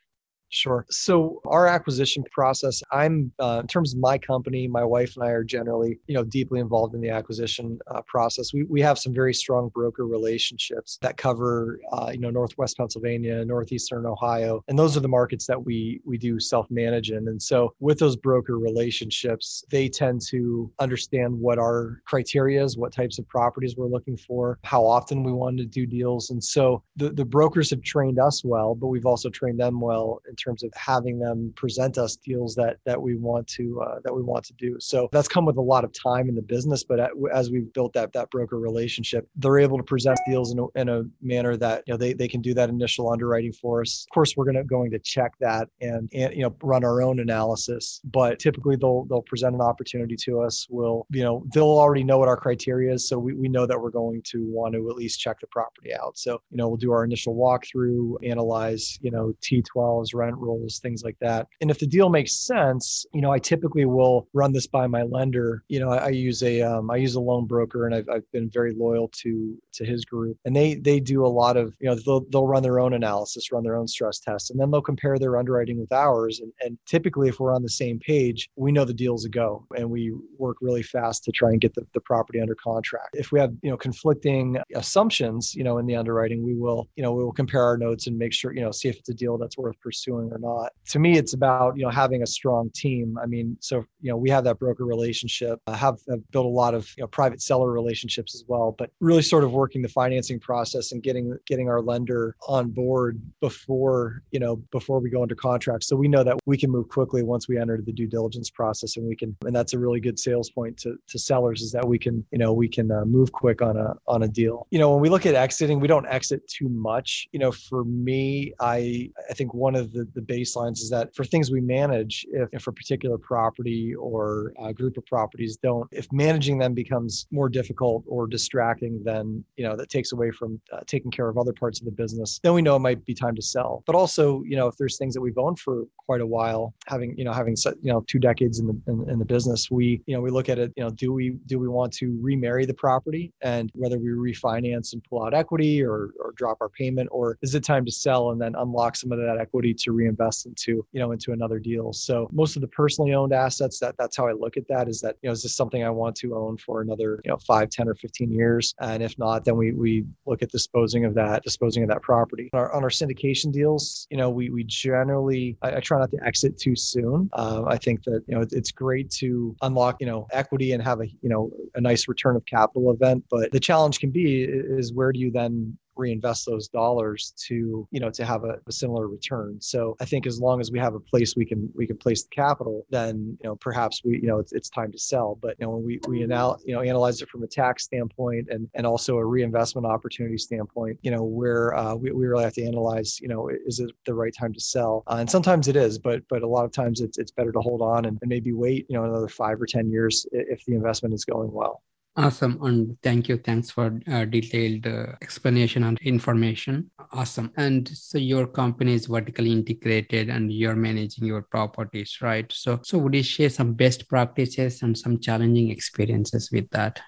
Sure. 0.53 0.85
So 0.91 1.41
our 1.47 1.69
acquisition 1.69 2.25
process, 2.33 2.83
I'm 2.91 3.31
uh, 3.39 3.61
in 3.61 3.69
terms 3.69 3.95
of 3.95 4.01
my 4.01 4.19
company, 4.19 4.67
my 4.67 4.83
wife 4.83 5.15
and 5.17 5.25
I 5.25 5.31
are 5.31 5.45
generally, 5.45 6.01
you 6.09 6.15
know, 6.15 6.25
deeply 6.25 6.59
involved 6.59 6.93
in 6.93 7.01
the 7.01 7.09
acquisition 7.09 7.79
uh, 7.87 8.03
process. 8.03 8.53
We 8.53 8.65
we 8.65 8.81
have 8.81 8.99
some 8.99 9.15
very 9.15 9.33
strong 9.33 9.69
broker 9.73 10.09
relationships 10.09 10.99
that 11.03 11.17
cover, 11.17 11.79
uh, 11.93 12.11
you 12.13 12.19
know, 12.19 12.31
Northwest 12.31 12.77
Pennsylvania, 12.77 13.45
Northeastern 13.45 14.07
Ohio, 14.07 14.65
and 14.67 14.77
those 14.77 14.97
are 14.97 15.01
the 15.01 15.09
markets 15.09 15.47
that 15.47 15.65
we 15.65 16.01
we 16.05 16.19
do 16.19 16.41
self 16.41 16.69
manage 16.69 17.13
in. 17.13 17.29
And 17.29 17.41
so 17.41 17.73
with 17.79 18.01
those 18.01 18.17
broker 18.17 18.59
relationships, 18.59 19.65
they 19.71 19.89
tend 19.89 20.21
to 20.31 20.73
understand 20.81 21.39
what 21.39 21.61
our 21.61 22.03
criteria 22.07 22.65
is, 22.65 22.77
what 22.77 22.93
types 22.93 23.21
of 23.21 23.29
properties 23.29 23.77
we're 23.77 23.87
looking 23.87 24.17
for, 24.17 24.59
how 24.65 24.85
often 24.85 25.23
we 25.23 25.33
want 25.33 25.59
to 25.59 25.65
do 25.65 25.87
deals, 25.87 26.31
and 26.31 26.43
so 26.43 26.83
the 26.97 27.11
the 27.11 27.25
brokers 27.25 27.71
have 27.71 27.83
trained 27.83 28.19
us 28.19 28.43
well, 28.45 28.75
but 28.75 28.89
we've 28.89 29.07
also 29.07 29.31
trained 29.31 29.61
them 29.61 29.81
well 29.81 30.21
in 30.29 30.35
terms 30.41 30.63
of 30.63 30.73
having 30.75 31.19
them 31.19 31.53
present 31.57 31.99
us 31.99 32.17
deals 32.17 32.55
that 32.55 32.79
that 32.85 33.01
we 33.01 33.17
want 33.17 33.47
to 33.47 33.81
uh, 33.81 33.99
that 34.05 34.15
we 34.15 34.23
want 34.23 34.45
to 34.45 34.53
do. 34.55 34.77
So 34.81 35.09
that's 35.13 35.29
come 35.29 35.45
with 35.45 35.57
a 35.57 35.63
lot 35.63 35.85
of 35.85 35.93
time 35.93 36.29
in 36.29 36.35
the 36.35 36.43
business, 36.43 36.85
but 36.85 37.11
as 37.33 37.51
we've 37.51 37.73
built 37.73 37.93
that 37.95 38.13
that 38.13 38.31
broker 38.31 38.59
relationship, 38.59 39.29
they're 39.37 39.59
able 39.59 39.77
to 39.77 39.85
present 39.85 40.19
deals 40.27 40.53
in 40.53 40.59
a, 40.59 40.67
in 40.81 40.89
a 40.89 41.03
manner 41.23 41.57
that 41.57 41.85
you 41.87 41.93
know 41.93 41.99
they, 41.99 42.13
they 42.13 42.29
can 42.29 42.41
do 42.41 42.55
that 42.55 42.69
initial 42.69 43.11
underwriting 43.11 43.53
for 43.53 43.81
us. 43.81 44.07
Of 44.09 44.15
course, 44.15 44.37
we're 44.37 44.45
going 44.45 44.57
to 44.57 44.65
going 44.65 44.91
to 44.91 44.99
check 44.99 45.33
that 45.41 45.69
and, 45.81 46.09
and 46.13 46.35
you 46.35 46.43
know 46.43 46.55
run 46.63 46.85
our 46.85 47.03
own 47.03 47.21
analysis, 47.21 48.01
but 48.05 48.39
typically 48.39 48.77
they'll 48.77 49.05
they'll 49.05 49.23
present 49.23 49.55
an 49.55 49.61
opportunity 49.61 50.17
to 50.17 50.41
us. 50.41 50.67
We'll 50.71 51.07
you 51.11 51.23
know 51.23 51.45
they'll 51.53 51.65
already 51.65 52.05
know 52.05 52.19
what 52.19 52.29
our 52.29 52.37
criteria 52.37 52.93
is, 52.93 53.09
so 53.09 53.19
we, 53.19 53.35
we 53.35 53.49
know 53.49 53.67
that 53.67 53.81
we're 53.81 53.91
going 53.91 54.23
to 54.27 54.47
want 54.49 54.75
to 54.75 54.89
at 54.89 54.97
least 54.97 55.21
check 55.21 55.41
the 55.41 55.47
property 55.49 55.95
out. 55.95 56.19
So 56.19 56.41
you 56.51 56.57
know 56.57 56.69
we'll 56.69 56.77
do 56.77 56.93
our 56.93 57.05
initial 57.05 57.35
walkthrough, 57.35 58.17
analyze 58.25 58.99
you 59.01 59.11
know 59.11 59.35
T12s, 59.43 60.15
rent 60.15 60.30
rent 60.31 60.41
rolls, 60.41 60.79
things 60.79 61.03
like 61.03 61.17
that. 61.21 61.47
And 61.61 61.71
if 61.71 61.79
the 61.79 61.87
deal 61.87 62.09
makes 62.09 62.35
sense, 62.35 63.05
you 63.13 63.21
know, 63.21 63.33
I 63.33 63.39
typically 63.39 63.85
will 63.85 64.29
run 64.33 64.53
this 64.53 64.67
by 64.67 64.87
my 64.87 65.03
lender. 65.03 65.65
You 65.69 65.81
know, 65.81 65.91
I, 65.91 65.97
I 65.97 66.09
use 66.09 66.43
a 66.43 66.63
um, 66.63 66.91
I 66.91 66.97
use 66.97 67.15
a 67.15 67.21
loan 67.21 67.47
broker, 67.47 67.87
and 67.87 67.95
I've, 67.95 68.09
I've 68.09 68.31
been 68.33 68.51
very 68.51 68.73
loyal 68.75 69.09
to 69.23 69.57
to 69.75 69.85
his 69.85 70.05
group. 70.05 70.37
And 70.45 70.55
they 70.55 70.75
they 70.75 71.01
do 71.01 71.25
a 71.25 71.29
lot 71.29 71.57
of 71.57 71.75
you 71.81 71.89
know 71.89 71.95
they'll 71.95 72.25
they'll 72.31 72.47
run 72.47 72.63
their 72.63 72.81
own 72.81 72.95
analysis, 72.95 73.53
run 73.53 73.63
their 73.63 73.77
own 73.77 73.89
stress 73.89 74.19
tests, 74.21 74.51
and 74.51 74.61
then 74.61 74.71
they'll 74.71 74.83
compare 74.83 75.19
their 75.19 75.37
underwriting 75.37 75.81
with 75.81 75.93
ours. 75.93 76.41
And, 76.41 76.53
and 76.61 76.79
typically, 76.87 77.29
if 77.29 77.41
we're 77.41 77.55
on 77.55 77.63
the 77.63 77.69
same 77.69 77.99
page, 77.99 78.49
we 78.57 78.73
know 78.73 78.85
the 78.85 78.95
deal's 78.95 79.25
a 79.25 79.29
go, 79.29 79.67
and 79.77 79.91
we 79.91 80.13
work 80.39 80.57
really 80.61 80.83
fast 80.83 81.25
to 81.25 81.33
try 81.33 81.51
and 81.51 81.61
get 81.61 81.75
the, 81.75 81.87
the 81.95 82.01
property 82.01 82.41
under 82.41 82.55
contract. 82.55 83.15
If 83.15 83.33
we 83.33 83.41
have 83.41 83.53
you 83.63 83.71
know 83.71 83.77
conflicting 83.77 84.59
assumptions, 84.75 85.55
you 85.55 85.65
know, 85.65 85.79
in 85.79 85.87
the 85.87 85.97
underwriting, 85.97 86.45
we 86.45 86.55
will 86.55 86.89
you 86.97 87.03
know 87.03 87.13
we 87.13 87.25
will 87.25 87.33
compare 87.33 87.63
our 87.63 87.77
notes 87.77 88.07
and 88.07 88.17
make 88.17 88.33
sure 88.33 88.55
you 88.55 88.61
know 88.61 88.71
see 88.71 88.89
if 88.89 88.97
it's 88.97 89.09
a 89.09 89.15
deal 89.15 89.39
that's 89.39 89.59
worth 89.59 89.79
pursuing 89.81 90.20
or 90.29 90.39
not. 90.39 90.73
To 90.91 90.99
me, 90.99 91.17
it's 91.17 91.35
about 91.35 91.77
you 91.77 91.85
know 91.85 91.91
having 91.91 92.23
a 92.23 92.27
strong 92.27 92.71
team. 92.75 93.19
I 93.23 93.27
mean, 93.27 93.57
so 93.61 93.85
you 94.01 94.11
know 94.11 94.17
we 94.17 94.31
have 94.31 94.45
that 94.45 94.59
broker 94.59 94.85
relationship, 94.85 95.61
uh, 95.67 95.73
have, 95.73 95.99
have 96.09 96.29
built 96.31 96.47
a 96.47 96.49
lot 96.49 96.75
of 96.75 96.89
you 96.97 97.03
know 97.03 97.09
private 97.09 97.41
seller 97.41 97.71
relationships 97.71 98.35
as 98.35 98.45
well, 98.47 98.75
but 98.77 98.91
really 99.01 99.23
sort 99.23 99.45
of 99.45 99.53
working 99.53 99.83
the 99.83 99.89
financing 99.89 100.41
process 100.41 100.93
and 100.93 101.03
getting 101.03 101.37
getting 101.47 101.69
our 101.69 101.81
lender 101.81 102.37
on 102.49 102.71
board 102.71 103.21
before 103.41 104.23
you 104.31 104.41
know 104.41 104.57
before 104.73 105.01
we 105.01 105.11
go 105.11 105.23
into 105.23 105.37
contract. 105.37 105.85
So 105.85 105.97
we 105.97 106.09
know 106.09 106.25
that 106.25 106.37
we 106.47 106.57
can 106.57 106.71
move 106.71 106.89
quickly 106.89 107.23
once 107.23 107.49
we 107.49 107.59
enter 107.59 107.81
the 107.81 107.93
due 107.93 108.07
diligence 108.07 108.51
process, 108.51 108.97
and 108.97 109.07
we 109.07 109.17
can 109.17 109.37
and 109.47 109.55
that's 109.55 109.73
a 109.73 109.79
really 109.79 110.01
good 110.01 110.19
sales 110.19 110.51
point 110.51 110.77
to 110.79 110.97
to 111.09 111.19
sellers 111.19 111.63
is 111.63 111.73
that 111.73 111.87
we 111.87 111.99
can 111.99 112.25
you 112.33 112.39
know 112.39 112.53
we 112.53 112.69
can 112.69 112.91
uh, 112.91 113.05
move 113.05 113.33
quick 113.33 113.63
on 113.63 113.77
a 113.77 113.95
on 114.07 114.23
a 114.23 114.29
deal. 114.29 114.67
You 114.71 114.79
know 114.79 114.91
when 114.93 115.01
we 115.01 115.09
look 115.09 115.27
at 115.27 115.35
exiting, 115.35 115.81
we 115.81 115.89
don't 115.89 116.07
exit 116.07 116.47
too 116.49 116.69
much. 116.69 117.29
You 117.33 117.39
know 117.39 117.53
for 117.53 117.85
me, 117.85 118.53
I 118.61 119.11
I 119.29 119.35
think 119.35 119.55
one 119.55 119.75
of 119.75 119.93
the 119.93 120.09
the 120.15 120.21
baselines 120.21 120.81
is 120.81 120.91
that 120.91 121.15
for 121.15 121.25
things 121.25 121.51
we 121.51 121.61
manage, 121.61 122.27
if, 122.31 122.49
if 122.53 122.67
a 122.67 122.73
particular 122.73 123.19
property 123.19 123.95
or 123.95 124.53
a 124.63 124.73
group 124.73 124.97
of 124.97 125.07
properties 125.07 125.57
don't, 125.57 125.89
if 125.93 126.07
managing 126.13 126.59
them 126.59 126.75
becomes 126.75 127.27
more 127.31 127.49
difficult 127.49 128.05
or 128.07 128.27
distracting, 128.27 129.03
then 129.05 129.45
you 129.57 129.65
know 129.65 129.77
that 129.77 129.89
takes 129.89 130.13
away 130.13 130.31
from 130.31 130.61
uh, 130.73 130.81
taking 130.87 131.11
care 131.11 131.29
of 131.29 131.39
other 131.39 131.53
parts 131.53 131.81
of 131.81 131.85
the 131.85 131.93
business. 131.93 132.41
Then 132.43 132.55
we 132.55 132.63
know 132.63 132.77
it 132.77 132.81
might 132.81 133.05
be 133.05 133.15
time 133.15 133.35
to 133.37 133.43
sell. 133.43 133.83
But 133.87 133.95
also, 133.95 134.43
you 134.45 134.57
know, 134.57 134.67
if 134.67 134.77
there's 134.77 134.97
things 134.99 135.15
that 135.15 135.21
we've 135.21 135.39
owned 135.39 135.59
for 135.59 135.85
quite 135.99 136.21
a 136.21 136.27
while, 136.27 136.75
having 136.87 137.17
you 137.17 137.25
know 137.25 137.33
having 137.33 137.57
you 137.83 137.93
know 137.93 138.05
two 138.07 138.19
decades 138.19 138.59
in 138.59 138.67
the 138.67 138.81
in, 138.87 139.09
in 139.11 139.19
the 139.19 139.25
business, 139.25 139.71
we 139.71 140.03
you 140.07 140.15
know 140.15 140.21
we 140.21 140.31
look 140.31 140.49
at 140.49 140.59
it. 140.59 140.73
You 140.77 140.85
know, 140.85 140.91
do 140.91 141.13
we 141.13 141.37
do 141.47 141.59
we 141.59 141.69
want 141.69 141.93
to 141.95 142.19
remarry 142.21 142.67
the 142.67 142.75
property 142.75 143.33
and 143.43 143.71
whether 143.75 143.99
we 143.99 144.09
refinance 144.09 144.93
and 144.93 145.03
pull 145.05 145.25
out 145.25 145.35
equity 145.35 145.83
or 145.83 146.11
or 146.21 146.33
drop 146.37 146.59
our 146.61 146.69
payment, 146.69 147.09
or 147.13 147.39
is 147.43 147.55
it 147.55 147.65
time 147.65 147.85
to 147.85 147.93
sell 147.93 148.31
and 148.31 148.41
then 148.41 148.55
unlock 148.57 148.97
some 148.97 149.13
of 149.13 149.19
that 149.19 149.39
equity 149.41 149.75
to 149.75 149.90
reinvest 149.93 150.47
into 150.47 150.85
you 150.93 151.01
know 151.01 151.13
into 151.13 151.33
another 151.33 151.59
deal? 151.59 151.93
So 151.93 152.29
most 152.33 152.57
of 152.57 152.63
the 152.63 152.69
personally 152.69 153.15
owned 153.15 153.33
assets 153.33 153.79
that 153.81 153.95
that's 153.99 154.17
how 154.17 154.27
I 154.29 154.33
look 154.33 154.57
at 154.57 154.67
that 154.69 154.89
is 154.89 155.01
that 155.01 155.17
you 155.23 155.29
know 155.29 155.33
is 155.33 155.43
this 155.43 155.55
something 155.55 155.85
I 155.85 155.91
want 155.91 156.17
to 156.17 156.37
own 156.37 156.57
for 156.59 156.81
another 156.81 157.21
you 157.25 157.31
know 157.31 157.39
five, 157.39 157.71
ten, 157.71 157.89
or 157.89 157.95
fifteen 157.95 158.31
years, 158.31 158.75
and 158.81 159.03
if 159.03 159.19
not, 159.19 159.45
then 159.45 159.57
we 159.57 159.73
we 159.73 160.05
look 160.27 160.43
at 160.43 160.51
disposing 160.51 161.05
of 161.05 161.15
that 161.15 161.43
disposing 161.43 161.83
of 161.83 161.89
that 161.89 162.03
property. 162.03 162.51
On 162.53 162.61
our, 162.61 162.73
on 162.73 162.83
our 162.83 162.91
syndication 162.91 163.53
deals, 163.53 164.07
you 164.11 164.17
know, 164.17 164.31
we 164.31 164.51
we 164.51 164.65
generally 164.65 165.57
I, 165.63 165.77
I 165.77 165.81
try 165.81 165.99
not 165.99 166.11
to 166.13 166.19
exit 166.25 166.59
too 166.59 166.77
soon. 166.77 167.29
Uh, 167.33 167.65
I 167.67 167.77
think 167.77 168.05
that 168.05 168.23
you 168.27 168.35
know 168.37 168.47
it's 168.51 168.73
great 168.73 169.11
to 169.13 169.55
unlock 169.63 169.97
you 170.01 170.07
know 170.07 170.27
equity 170.33 170.73
and 170.73 170.83
have 170.83 171.01
a 171.01 171.07
you 171.07 171.29
know 171.29 171.51
a 171.75 171.81
nice 171.81 172.09
return 172.09 172.37
of 172.37 172.45
capital 172.47 172.91
event, 172.93 173.25
but 173.31 173.53
the 173.53 173.61
challenge 173.61 174.01
can 174.01 174.11
be 174.11 174.43
is 174.45 174.93
where 174.93 175.13
do 175.13 175.19
you 175.19 175.31
then 175.31 175.77
reinvest 175.97 176.47
those 176.47 176.69
dollars 176.69 177.35
to 177.47 177.87
you 177.91 178.01
know 178.01 178.11
to 178.11 178.25
have 178.25 178.45
a, 178.45 178.57
a, 178.67 178.73
similar 178.73 179.09
return. 179.09 179.61
So 179.61 179.97
i 180.01 180.05
think 180.05 180.27
as 180.27 180.41
long 180.41 180.61
as 180.61 180.71
we 180.71 180.79
have 180.79 180.95
a 180.95 181.01
place 181.01 181.37
we 181.37 181.45
can 181.45 181.69
we 181.75 181.87
can 181.87 181.97
place 181.97 182.23
the 182.23 182.29
capital 182.31 182.87
then 182.91 183.37
you 183.43 183.49
know 183.49 183.57
perhaps 183.57 184.03
we 184.05 184.21
you 184.21 184.27
know 184.27 184.39
it's, 184.39 184.53
it's 184.53 184.71
time 184.71 184.93
to 184.93 184.99
sell. 184.99 185.39
But 185.41 185.57
you 185.59 185.67
know 185.67 185.73
when 185.73 185.85
we 185.85 186.01
we 186.09 186.23
anal- 186.23 186.61
you 186.65 186.75
know 186.75 186.81
analyze 186.81 187.21
it 187.21 187.29
from 187.29 187.43
a 187.43 187.47
tax 187.47 187.85
standpoint 187.85 188.49
and 188.51 188.69
and 188.75 188.87
also 188.87 189.17
a 189.17 189.25
reinvestment 189.25 189.87
opportunity 189.87 190.39
standpoint 190.39 190.99
you 191.03 191.11
know 191.11 191.23
where 191.23 191.75
uh, 191.75 191.95
we, 191.95 192.11
we 192.13 192.27
really 192.27 192.45
have 192.45 192.55
to 192.55 192.65
analyze 192.65 193.21
you 193.21 193.29
know 193.29 193.51
is 193.67 193.81
it 193.81 193.91
the 194.07 194.15
right 194.15 194.35
time 194.35 194.53
to 194.53 194.61
sell? 194.61 195.03
Uh, 195.07 195.17
and 195.21 195.31
sometimes 195.31 195.69
it 195.69 195.77
is 195.77 195.99
but 195.99 196.23
but 196.29 196.43
a 196.43 196.47
lot 196.47 196.65
of 196.65 196.73
times 196.73 197.01
it's 197.01 197.19
it's 197.19 197.31
better 197.31 197.53
to 197.53 197.61
hold 197.61 197.83
on 197.83 198.05
and, 198.07 198.19
and 198.23 198.29
maybe 198.29 198.53
wait 198.53 198.87
you 198.89 198.97
know 198.97 199.05
another 199.05 199.29
five 199.29 199.61
or 199.61 199.67
ten 199.67 199.91
years 199.91 200.27
if 200.33 200.65
the 200.65 200.75
investment 200.75 201.15
is 201.15 201.25
going 201.25 201.53
well 201.53 201.83
Awesome. 202.21 202.59
And 202.61 202.99
thank 203.03 203.31
you. 203.31 203.39
Thanks 203.39 203.71
for 203.71 203.99
uh, 204.07 204.27
detailed 204.27 204.87
uh, 204.87 205.13
explanation 205.23 205.85
and 205.85 205.99
information. 206.03 206.91
Awesome. 207.13 207.51
And 207.57 207.89
so 207.89 208.19
your 208.19 208.47
company 208.47 208.93
is 208.93 209.07
vertically 209.07 209.51
integrated 209.51 210.29
and 210.29 210.53
you're 210.53 210.77
managing 210.77 211.25
your 211.25 211.41
properties, 211.41 212.19
right? 212.21 212.45
So, 212.53 212.81
so 212.83 212.99
would 212.99 213.15
you 213.15 213.23
share 213.23 213.49
some 213.49 213.73
best 213.73 214.07
practices 214.07 214.83
and 214.83 214.99
some 214.99 215.19
challenging 215.19 215.71
experiences 215.71 216.51
with 216.53 216.69
that? 216.73 217.01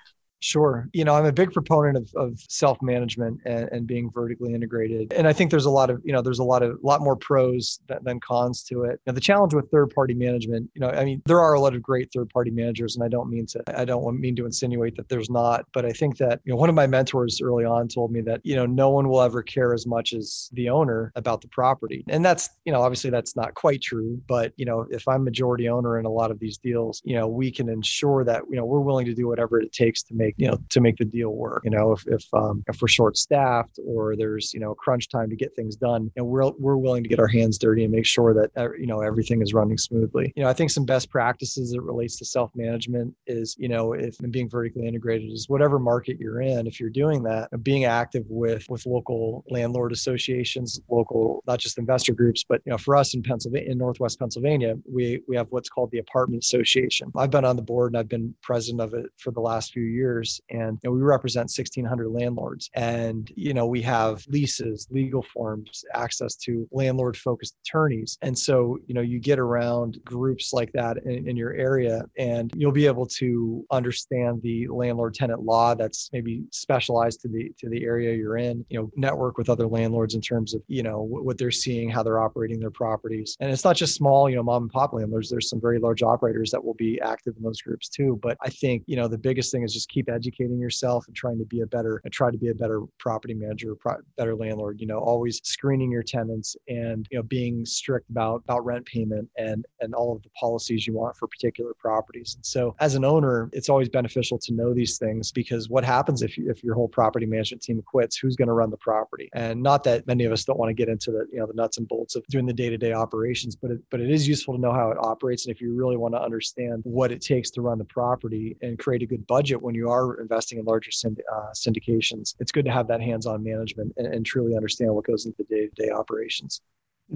Sure. 0.43 0.89
You 0.93 1.05
know, 1.05 1.15
I'm 1.15 1.25
a 1.25 1.33
big 1.33 1.53
proponent 1.53 1.97
of, 1.97 2.13
of 2.17 2.41
self-management 2.49 3.43
and, 3.47 3.69
and, 3.71 3.87
being 3.87 4.11
vertically 4.11 4.53
integrated. 4.53 5.13
And 5.13 5.29
I 5.29 5.33
think 5.33 5.53
there's 5.53 5.67
a 5.67 5.71
lot 5.71 5.89
of, 5.89 6.01
you 6.05 6.13
know, 6.13 6.21
there's 6.21 6.41
a 6.41 6.45
lot 6.45 6.65
of 6.65 6.79
lot 6.83 7.01
more 7.01 7.15
pros 7.15 7.79
than, 7.87 7.99
than 8.03 8.19
cons 8.19 8.65
to 8.65 8.83
it. 8.83 9.01
Now, 9.07 9.13
the 9.13 9.21
challenge 9.21 9.55
with 9.55 9.71
third-party 9.71 10.15
management, 10.15 10.69
you 10.75 10.81
know, 10.81 10.89
I 10.89 11.05
mean, 11.05 11.23
there 11.27 11.41
are 11.41 11.55
a 11.55 11.61
lot 11.61 11.77
of 11.77 11.83
great 11.83 12.13
third-party 12.13 12.51
managers, 12.51 12.97
and 12.97 13.05
I 13.05 13.09
don't 13.09 13.31
mean 13.31 13.47
to, 13.47 13.63
I 13.79 13.85
don't 13.85 14.19
mean 14.19 14.35
to 14.35 14.45
insinuate 14.45 14.97
that 14.97 15.09
there's 15.09 15.31
not, 15.31 15.65
but 15.73 15.85
I 15.85 15.93
think 15.93 16.17
that, 16.17 16.41
you 16.45 16.53
know, 16.53 16.57
one 16.57 16.69
of 16.69 16.75
my 16.75 16.89
mentors 16.89 17.41
early 17.41 17.65
on 17.65 17.87
told 17.87 18.11
me 18.11 18.21
that, 18.23 18.41
you 18.43 18.57
know, 18.57 18.67
no 18.67 18.91
one 18.91 19.09
will 19.09 19.23
ever 19.23 19.43
care 19.43 19.73
as 19.73 19.87
much 19.87 20.13
as 20.13 20.51
the 20.55 20.69
owner 20.69 21.13
about 21.15 21.41
the 21.41 21.49
property. 21.49 22.05
And 22.09 22.25
that's, 22.25 22.51
you 22.65 22.73
know, 22.73 22.83
obviously 22.83 23.11
that's 23.11 23.37
not 23.37 23.55
quite 23.55 23.81
true, 23.81 24.21
but, 24.27 24.53
you 24.57 24.65
know, 24.65 24.87
if 24.91 25.07
I'm 25.07 25.23
majority 25.23 25.69
owner 25.69 26.01
in 26.01 26.05
a 26.05 26.11
lot 26.11 26.33
of 26.33 26.41
these 26.41 26.59
deals, 26.59 27.01
you 27.05 27.15
know, 27.15 27.29
we 27.29 27.53
can 27.53 27.69
ensure 27.69 28.25
that, 28.25 28.43
you 28.51 28.57
know, 28.57 28.65
we're 28.65 28.81
willing 28.81 29.07
to 29.07 29.15
do 29.15 29.29
whatever 29.29 29.61
it 29.61 29.73
takes 29.73 30.03
to 30.05 30.15
make 30.15 30.32
make 30.33 30.45
you 30.45 30.51
know 30.51 30.59
to 30.69 30.81
make 30.81 30.97
the 30.97 31.05
deal 31.05 31.31
work. 31.31 31.63
You 31.65 31.71
know, 31.71 31.93
if 31.93 32.07
if 32.07 32.25
um, 32.33 32.63
if 32.69 32.81
we're 32.81 32.89
short 32.89 33.17
staffed 33.17 33.79
or 33.87 34.17
there's 34.17 34.53
you 34.55 34.61
know 34.61 34.75
crunch 34.75 35.09
time 35.09 35.31
to 35.31 35.37
get 35.37 35.55
things 35.55 35.77
done, 35.77 36.05
you 36.05 36.23
know, 36.23 36.25
we're 36.25 36.51
we're 36.59 36.77
willing 36.77 37.03
to 37.03 37.09
get 37.09 37.19
our 37.19 37.27
hands 37.27 37.59
dirty 37.59 37.85
and 37.85 37.93
make 37.93 38.07
sure 38.07 38.35
that 38.35 38.51
uh, 38.57 38.73
you 38.73 38.87
know 38.87 39.01
everything 39.01 39.43
is 39.43 39.55
running 39.55 39.79
smoothly. 39.79 40.33
You 40.37 40.45
know, 40.45 40.49
I 40.49 40.53
think 40.53 40.71
some 40.71 40.85
best 40.85 41.11
practices 41.11 41.73
that 41.73 41.81
relates 41.81 42.17
to 42.19 42.25
self 42.25 42.51
management 42.55 43.15
is 43.27 43.57
you 43.59 43.69
know 43.69 43.93
if 43.93 44.17
being 44.31 44.49
vertically 44.49 44.87
integrated 44.87 45.31
is 45.31 45.49
whatever 45.49 45.79
market 45.79 46.19
you're 46.19 46.41
in. 46.43 46.67
If 46.67 46.81
you're 46.81 46.91
doing 46.91 47.23
that, 47.25 47.49
being 47.63 47.85
active 47.85 48.25
with 48.29 48.69
with 48.69 48.87
local 48.87 49.45
landlord 49.49 49.93
associations, 49.93 50.81
local 50.89 51.43
not 51.47 51.59
just 51.59 51.79
investor 51.79 52.13
groups, 52.13 52.45
but 52.49 52.61
you 52.65 52.71
know 52.71 52.79
for 52.79 52.97
us 52.97 53.15
in 53.15 53.23
Pennsylvania, 53.23 53.71
in 53.71 53.79
Northwest 53.79 54.19
Pennsylvania, 54.19 54.77
we 54.91 55.21
we 55.29 55.37
have 55.37 55.47
what's 55.51 55.69
called 55.69 55.91
the 55.91 55.99
Apartment 55.99 56.43
Association. 56.43 57.11
I've 57.17 57.31
been 57.31 57.45
on 57.45 57.57
the 57.57 57.63
board 57.63 57.93
and 57.93 57.99
I've 57.99 58.09
been 58.09 58.35
president 58.43 58.81
of 58.81 58.95
it 58.95 59.07
for 59.19 59.31
the 59.31 59.41
last 59.41 59.73
few 59.73 59.83
years 59.83 60.22
years 60.23 60.41
and 60.51 60.79
you 60.83 60.91
know, 60.91 60.95
we 60.95 61.03
represent 61.03 61.45
1600 61.45 62.09
landlords. 62.09 62.71
And 62.75 63.31
you 63.37 63.55
know 63.55 63.67
we 63.67 63.83
have 63.83 64.25
leases 64.29 64.87
legal 64.91 65.23
forms 65.23 65.85
access 65.95 66.37
to 66.37 66.69
landlord 66.73 67.17
focused 67.17 67.57
attorneys. 67.65 68.19
And 68.23 68.39
so 68.39 68.79
you 68.87 68.95
know 68.95 69.01
you 69.01 69.19
get 69.19 69.39
around 69.39 69.99
groups 70.05 70.53
like 70.53 70.73
that 70.73 70.99
in, 71.05 71.29
in 71.29 71.37
your 71.37 71.53
area 71.55 72.03
and 72.19 72.53
you'll 72.57 72.73
be 72.73 72.87
able 72.87 73.07
to 73.07 73.65
understand 73.71 74.41
the 74.43 74.69
landlord 74.69 75.15
tenant 75.15 75.43
law 75.43 75.75
that's 75.75 76.11
maybe 76.13 76.43
specialized 76.51 77.21
to 77.23 77.29
the 77.29 77.53
to 77.59 77.69
the 77.69 77.85
area 77.85 78.15
you're 78.15 78.37
in 78.37 78.65
you 78.69 78.79
know 78.79 78.91
network 78.97 79.39
with 79.39 79.49
other 79.49 79.67
landlords 79.67 80.15
in 80.15 80.21
terms 80.21 80.55
of 80.55 80.63
you 80.69 80.83
know 80.83 81.03
what 81.03 81.39
they're 81.39 81.51
seeing 81.51 81.89
how 81.89 82.03
they're 82.03 82.21
operating 82.21 82.61
their 82.61 82.71
properties. 82.71 83.37
And 83.41 83.51
it's 83.51 83.65
not 83.65 83.77
just 83.77 83.95
small 83.95 84.29
you 84.29 84.37
know 84.37 84.43
mom 84.43 84.65
and 84.65 84.73
pop 84.73 84.93
landlords. 84.93 85.31
There's 85.31 85.49
some 85.49 85.61
very 85.61 85.79
large 85.79 86.03
operators 86.03 86.51
that 86.51 86.63
will 86.65 86.75
be 86.75 87.01
active 87.01 87.35
in 87.37 87.43
those 87.43 87.61
groups 87.61 87.89
too. 87.89 88.19
But 88.23 88.37
i 88.43 88.49
think 88.49 88.83
you 88.87 88.97
know 88.97 89.09
the 89.09 89.19
biggest 89.19 89.51
thing 89.53 89.63
is 89.63 89.73
just 89.73 89.89
keep 89.89 90.09
educating 90.13 90.59
yourself 90.59 91.07
and 91.07 91.17
trying 91.17 91.39
to 91.39 91.45
be 91.45 91.61
a 91.61 91.67
better 91.67 92.03
try 92.11 92.31
to 92.31 92.39
be 92.39 92.49
a 92.49 92.55
better 92.55 92.83
property 92.99 93.35
manager 93.35 93.75
better 94.17 94.35
landlord 94.35 94.81
you 94.81 94.87
know 94.87 94.99
always 94.99 95.41
screening 95.45 95.91
your 95.91 96.03
tenants 96.03 96.57
and 96.69 97.07
you 97.11 97.19
know 97.19 97.23
being 97.23 97.65
strict 97.65 98.09
about 98.11 98.43
about 98.45 98.65
rent 98.65 98.85
payment 98.87 99.29
and 99.37 99.65
and 99.81 99.95
all 99.95 100.15
of 100.15 100.23
the 100.23 100.31
policies 100.31 100.87
you 100.87 100.95
want 100.95 101.17
for 101.17 101.27
particular 101.29 101.73
properties. 101.79 102.35
And 102.37 102.45
so 102.45 102.75
as 102.81 102.95
an 102.95 103.05
owner 103.05 103.49
it's 103.53 103.69
always 103.69 103.89
beneficial 103.89 104.39
to 104.39 104.53
know 104.53 104.75
these 104.75 104.99
things 104.99 105.33
because 105.33 105.69
what 105.69 105.85
happens 105.85 106.23
if 106.23 106.39
if 106.39 106.63
your 106.63 106.75
whole 106.75 106.89
property 106.89 107.27
management 107.27 107.63
team 107.63 107.83
quits? 107.85 108.17
Who's 108.17 108.37
going 108.37 108.49
to 108.49 108.55
run 108.55 108.71
the 108.71 108.77
property? 108.77 109.29
And 109.35 109.63
not 109.63 109.85
that 109.85 110.07
many 110.07 110.25
of 110.25 110.33
us 110.33 110.45
don't 110.45 110.59
want 110.59 110.71
to 110.71 110.75
get 110.75 110.89
into 110.89 111.11
the 111.11 111.27
you 111.33 111.39
know 111.39 111.47
the 111.47 111.55
nuts 111.55 111.79
and 111.79 111.89
bolts 111.89 112.17
of 112.17 112.25
doing 112.29 112.47
the 112.47 112.53
day-to-day 112.53 112.93
operations 112.93 113.57
but 113.57 113.71
it, 113.71 113.81
but 113.91 114.01
it 114.01 114.11
is 114.11 114.27
useful 114.27 114.55
to 114.55 114.61
know 114.61 114.73
how 114.73 114.91
it 114.91 114.99
operates. 115.01 115.47
And 115.47 115.55
if 115.55 115.61
you 115.61 115.75
really 115.75 115.97
want 115.97 116.15
to 116.15 116.21
understand 116.21 116.83
what 116.85 117.13
it 117.13 117.21
takes 117.21 117.51
to 117.53 117.63
run 117.63 117.79
the 117.79 117.85
property 117.85 118.57
and 118.63 118.79
create 118.79 119.03
a 119.03 119.07
good 119.07 119.27
budget 119.27 119.61
when 119.61 119.75
you 119.75 119.91
are 119.93 120.07
investing 120.25 120.57
in 120.59 120.65
larger 120.73 120.91
synd- 120.91 121.27
uh, 121.37 121.51
syndications, 121.65 122.27
it's 122.41 122.53
good 122.57 122.67
to 122.69 122.75
have 122.79 122.87
that 122.89 123.01
hands-on 123.01 123.39
management 123.53 123.91
and, 123.99 124.07
and 124.15 124.21
truly 124.33 124.53
understand 124.61 124.91
what 124.95 125.05
goes 125.11 125.23
into 125.27 125.37
the 125.39 125.49
day-to-day 125.55 125.91
operations. 125.91 126.53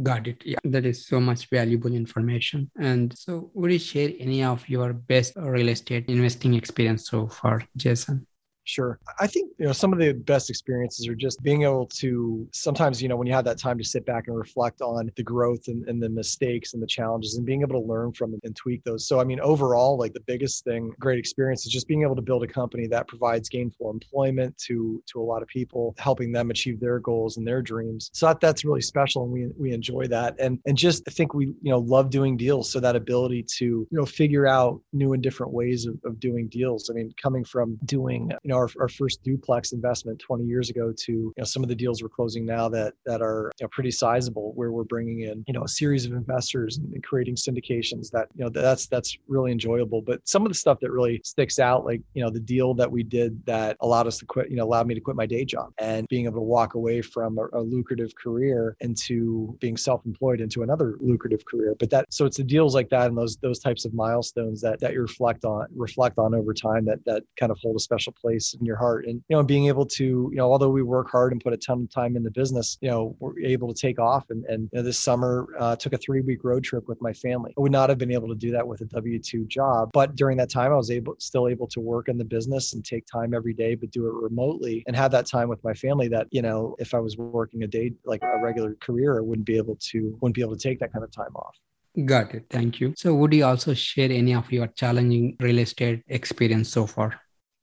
Got 0.03 0.27
it. 0.29 0.43
Yeah, 0.45 0.59
that 0.65 0.85
is 0.85 1.07
so 1.07 1.19
much 1.21 1.49
valuable 1.49 1.93
information. 1.93 2.71
And 2.79 3.17
so, 3.17 3.51
would 3.55 3.73
you 3.73 3.79
share 3.79 4.11
any 4.27 4.45
of 4.45 4.69
your 4.69 4.93
best 4.93 5.33
real 5.37 5.71
estate 5.77 6.05
investing 6.09 6.55
experience 6.55 7.09
so 7.09 7.29
far, 7.29 7.57
Jason? 7.77 8.27
Sure. 8.69 8.99
I 9.21 9.29
think, 9.29 9.53
you 9.59 9.65
know, 9.65 9.73
some 9.73 9.93
of 9.93 10.01
the 10.01 10.13
best 10.13 10.51
experiences 10.51 11.07
are 11.07 11.15
just 11.15 11.41
being 11.41 11.63
able 11.63 11.87
to 12.01 12.49
sometimes, 12.53 13.01
you 13.01 13.09
know, 13.09 13.15
when 13.17 13.29
you 13.29 13.33
have 13.33 13.45
that 13.45 13.59
time 13.61 13.79
to 13.79 13.85
sit 13.85 14.05
back 14.05 14.25
and 14.27 14.37
reflect 14.37 14.81
on 14.81 15.09
the 15.17 15.23
growth 15.23 15.69
and, 15.69 15.89
and 15.89 16.03
the 16.03 16.09
mistakes 16.09 16.75
and 16.75 16.83
the 16.83 16.87
challenges 16.87 17.37
and 17.37 17.47
being 17.47 17.63
able 17.63 17.81
to 17.81 17.87
learn 17.87 18.13
from 18.13 18.35
and 18.43 18.57
tweak 18.57 18.83
those. 18.83 19.07
So, 19.07 19.21
I 19.21 19.25
mean, 19.25 19.39
overall, 19.39 19.97
like 19.97 20.15
the 20.15 20.21
biggest 20.27 20.65
thing, 20.65 20.93
great 20.99 21.17
experience 21.17 21.65
is 21.65 21.71
just 21.73 21.87
being 21.87 22.03
able 22.03 22.17
to 22.17 22.23
build 22.23 22.43
a 22.43 22.49
company 22.49 22.89
that 22.89 23.07
provides 23.07 23.49
gainful 23.49 23.89
employment 23.89 24.59
to 24.67 25.01
to 25.13 25.21
a 25.21 25.23
lot 25.23 25.43
of 25.43 25.49
people, 25.49 25.95
helping 25.99 26.33
them 26.33 26.51
achieve 26.51 26.81
their 26.81 26.99
goals 26.99 27.37
and 27.37 27.47
their 27.47 27.63
dreams. 27.63 28.11
So 28.15 28.27
that, 28.27 28.41
that's 28.41 28.65
really 28.65 28.81
special 28.83 29.23
and 29.23 29.33
we 29.33 29.47
we 29.57 29.73
enjoy 29.73 30.09
that. 30.09 30.35
And 30.41 30.59
and 30.67 30.77
just 30.77 31.05
I 31.07 31.13
think 31.13 31.35
we, 31.35 31.47
you 31.47 31.71
know, 31.71 31.79
love 31.79 32.11
doing 32.11 32.37
deals. 32.37 32.73
So 32.73 32.81
that 32.81 32.97
ability 32.97 33.45
to, 33.59 33.65
you 33.65 33.89
know, 33.93 34.05
figure 34.07 34.49
out 34.49 34.81
new 34.93 35.13
and 35.13 35.23
different 35.23 35.53
ways 35.53 35.87
of, 35.87 35.95
of 36.05 36.19
doing 36.19 36.49
deals. 36.49 36.91
I 36.91 36.95
mean, 36.95 37.15
coming 37.23 37.45
from 37.45 37.79
doing, 37.85 38.33
you 38.43 38.49
know, 38.49 38.56
our, 38.57 38.69
our 38.81 38.89
first 38.89 39.23
duplex 39.23 39.73
investment 39.73 40.19
20 40.19 40.45
years 40.45 40.71
ago 40.71 40.93
to 40.97 41.13
you 41.13 41.35
know, 41.37 41.45
some 41.45 41.63
of 41.63 41.69
the 41.69 41.75
deals 41.75 42.03
we're 42.03 42.09
closing 42.09 42.45
now 42.45 42.69
that 42.69 42.95
that 43.05 43.23
are 43.23 43.53
you 43.61 43.65
know, 43.65 43.69
pretty 43.71 43.91
sizable 43.91 44.53
where 44.55 44.73
we're 44.73 44.85
bringing 44.85 45.21
in 45.21 45.45
you 45.47 45.55
know 45.55 45.63
a 45.63 45.69
series 45.69 46.07
of 46.07 46.13
investors 46.13 46.79
and 46.79 47.03
creating 47.05 47.35
syndications 47.35 48.11
that 48.11 48.29
you 48.35 48.45
know 48.45 48.51
that's 48.51 48.87
that's 48.87 49.17
really 49.29 49.53
enjoyable. 49.53 50.03
But 50.03 50.27
some 50.27 50.43
of 50.43 50.49
the 50.49 50.55
stuff 50.55 50.79
that 50.81 50.91
really 50.91 51.21
sticks 51.25 51.59
out 51.59 51.85
like 51.85 52.01
you 52.15 52.23
know 52.23 52.31
the 52.31 52.41
deal 52.41 52.75
that 52.75 52.91
we 52.91 53.03
did 53.03 53.45
that 53.47 53.77
allowed 53.81 54.07
us 54.07 54.19
to 54.19 54.27
quit 54.27 54.51
you 54.51 54.57
know 54.57 54.65
allowed 54.65 54.87
me 54.87 54.95
to 54.95 55.01
quit 55.01 55.17
my 55.17 55.27
day 55.27 55.45
job 55.45 55.73
and 55.79 56.07
being 56.09 56.25
able 56.25 56.37
to 56.37 56.41
walk 56.41 56.75
away 56.75 57.03
from 57.03 57.39
a, 57.39 57.59
a 57.59 57.61
lucrative 57.61 58.15
career 58.17 58.77
into 58.81 59.57
being 59.61 59.77
self-employed 59.77 60.41
into 60.41 60.63
another 60.63 60.97
lucrative 61.01 61.45
career. 61.45 61.75
But 61.79 61.91
that 61.91 62.13
so 62.13 62.25
it's 62.27 62.37
the 62.37 62.45
deals 62.45 62.75
like 62.75 62.89
that 62.91 63.09
and 63.09 63.17
those 63.17 63.37
those 63.37 63.59
types 63.59 63.85
of 63.85 63.95
milestones 63.95 64.61
that 64.63 64.81
that 64.81 64.93
you 64.93 65.01
reflect 65.01 65.45
on 65.45 65.67
reflect 65.75 66.19
on 66.19 66.35
over 66.35 66.55
time 66.55 66.85
that 66.87 67.05
that 67.07 67.23
kind 67.39 67.53
of 67.53 67.59
hold 67.63 67.77
a 67.77 67.81
special 67.81 68.13
place 68.13 68.46
in 68.55 68.65
your 68.65 68.77
heart. 68.77 69.07
And, 69.07 69.23
you 69.29 69.37
know, 69.37 69.43
being 69.43 69.67
able 69.67 69.87
to, 69.87 70.05
you 70.05 70.37
know, 70.37 70.51
although 70.51 70.71
we 70.71 70.83
work 70.83 71.11
hard 71.11 71.33
and 71.33 71.41
put 71.41 71.53
a 71.53 71.57
ton 71.57 71.83
of 71.83 71.91
time 71.91 72.17
in 72.17 72.23
the 72.23 72.31
business, 72.31 72.79
you 72.81 72.91
know, 72.91 73.17
we're 73.19 73.39
able 73.41 73.73
to 73.73 73.81
take 73.81 73.99
off. 73.99 74.25
And, 74.31 74.45
and 74.47 74.69
you 74.73 74.79
know, 74.79 74.83
this 74.83 74.99
summer, 74.99 75.47
uh, 75.59 75.77
took 75.77 75.93
a 75.93 75.99
three 75.99 76.21
week 76.21 76.45
road 76.45 76.65
trip 76.65 76.89
with 76.89 77.01
my 77.01 77.13
family. 77.13 77.55
I 77.57 77.61
would 77.61 77.73
not 77.73 77.89
have 77.89 77.99
been 77.99 78.13
able 78.13 78.29
to 78.29 78.35
do 78.35 78.51
that 78.53 78.67
with 78.67 78.81
a 78.81 78.87
W 78.87 79.19
2 79.19 79.45
job. 79.47 79.91
But 79.93 80.17
during 80.17 80.37
that 80.39 80.51
time, 80.51 80.73
I 80.73 80.77
was 80.77 80.91
able, 80.91 81.17
still 81.19 81.49
able 81.49 81.67
to 81.69 81.81
work 81.81 82.09
in 82.09 82.19
the 82.19 82.25
business 82.25 82.73
and 82.75 82.85
take 82.85 83.07
time 83.07 83.35
every 83.35 83.55
day, 83.55 83.75
but 83.75 83.91
do 83.91 84.07
it 84.07 84.15
remotely 84.15 84.85
and 84.87 84.97
have 84.97 85.11
that 85.13 85.27
time 85.27 85.49
with 85.49 85.63
my 85.65 85.75
family 85.75 86.09
that, 86.09 86.27
you 86.31 86.43
know, 86.43 86.77
if 86.79 86.95
I 86.95 86.99
was 86.99 87.17
working 87.17 87.63
a 87.63 87.67
day, 87.67 87.93
like 88.05 88.23
a 88.23 88.39
regular 88.39 88.75
career, 88.81 89.19
I 89.19 89.23
wouldn't 89.23 89.47
be 89.47 89.57
able 89.57 89.77
to, 89.77 90.17
wouldn't 90.21 90.35
be 90.35 90.43
able 90.43 90.57
to 90.57 90.63
take 90.63 90.79
that 90.81 90.93
kind 90.93 91.05
of 91.05 91.11
time 91.11 91.35
off. 91.35 91.57
Got 92.05 92.35
it. 92.35 92.47
Thank 92.51 92.81
you. 92.81 92.93
So, 92.97 93.15
would 93.15 93.33
you 93.33 93.45
also 93.47 93.73
share 93.73 94.11
any 94.11 94.35
of 94.35 94.53
your 94.53 94.67
challenging 94.67 95.35
real 95.41 95.59
estate 95.59 96.03
experience 96.09 96.69
so 96.69 96.87
far? 96.87 97.19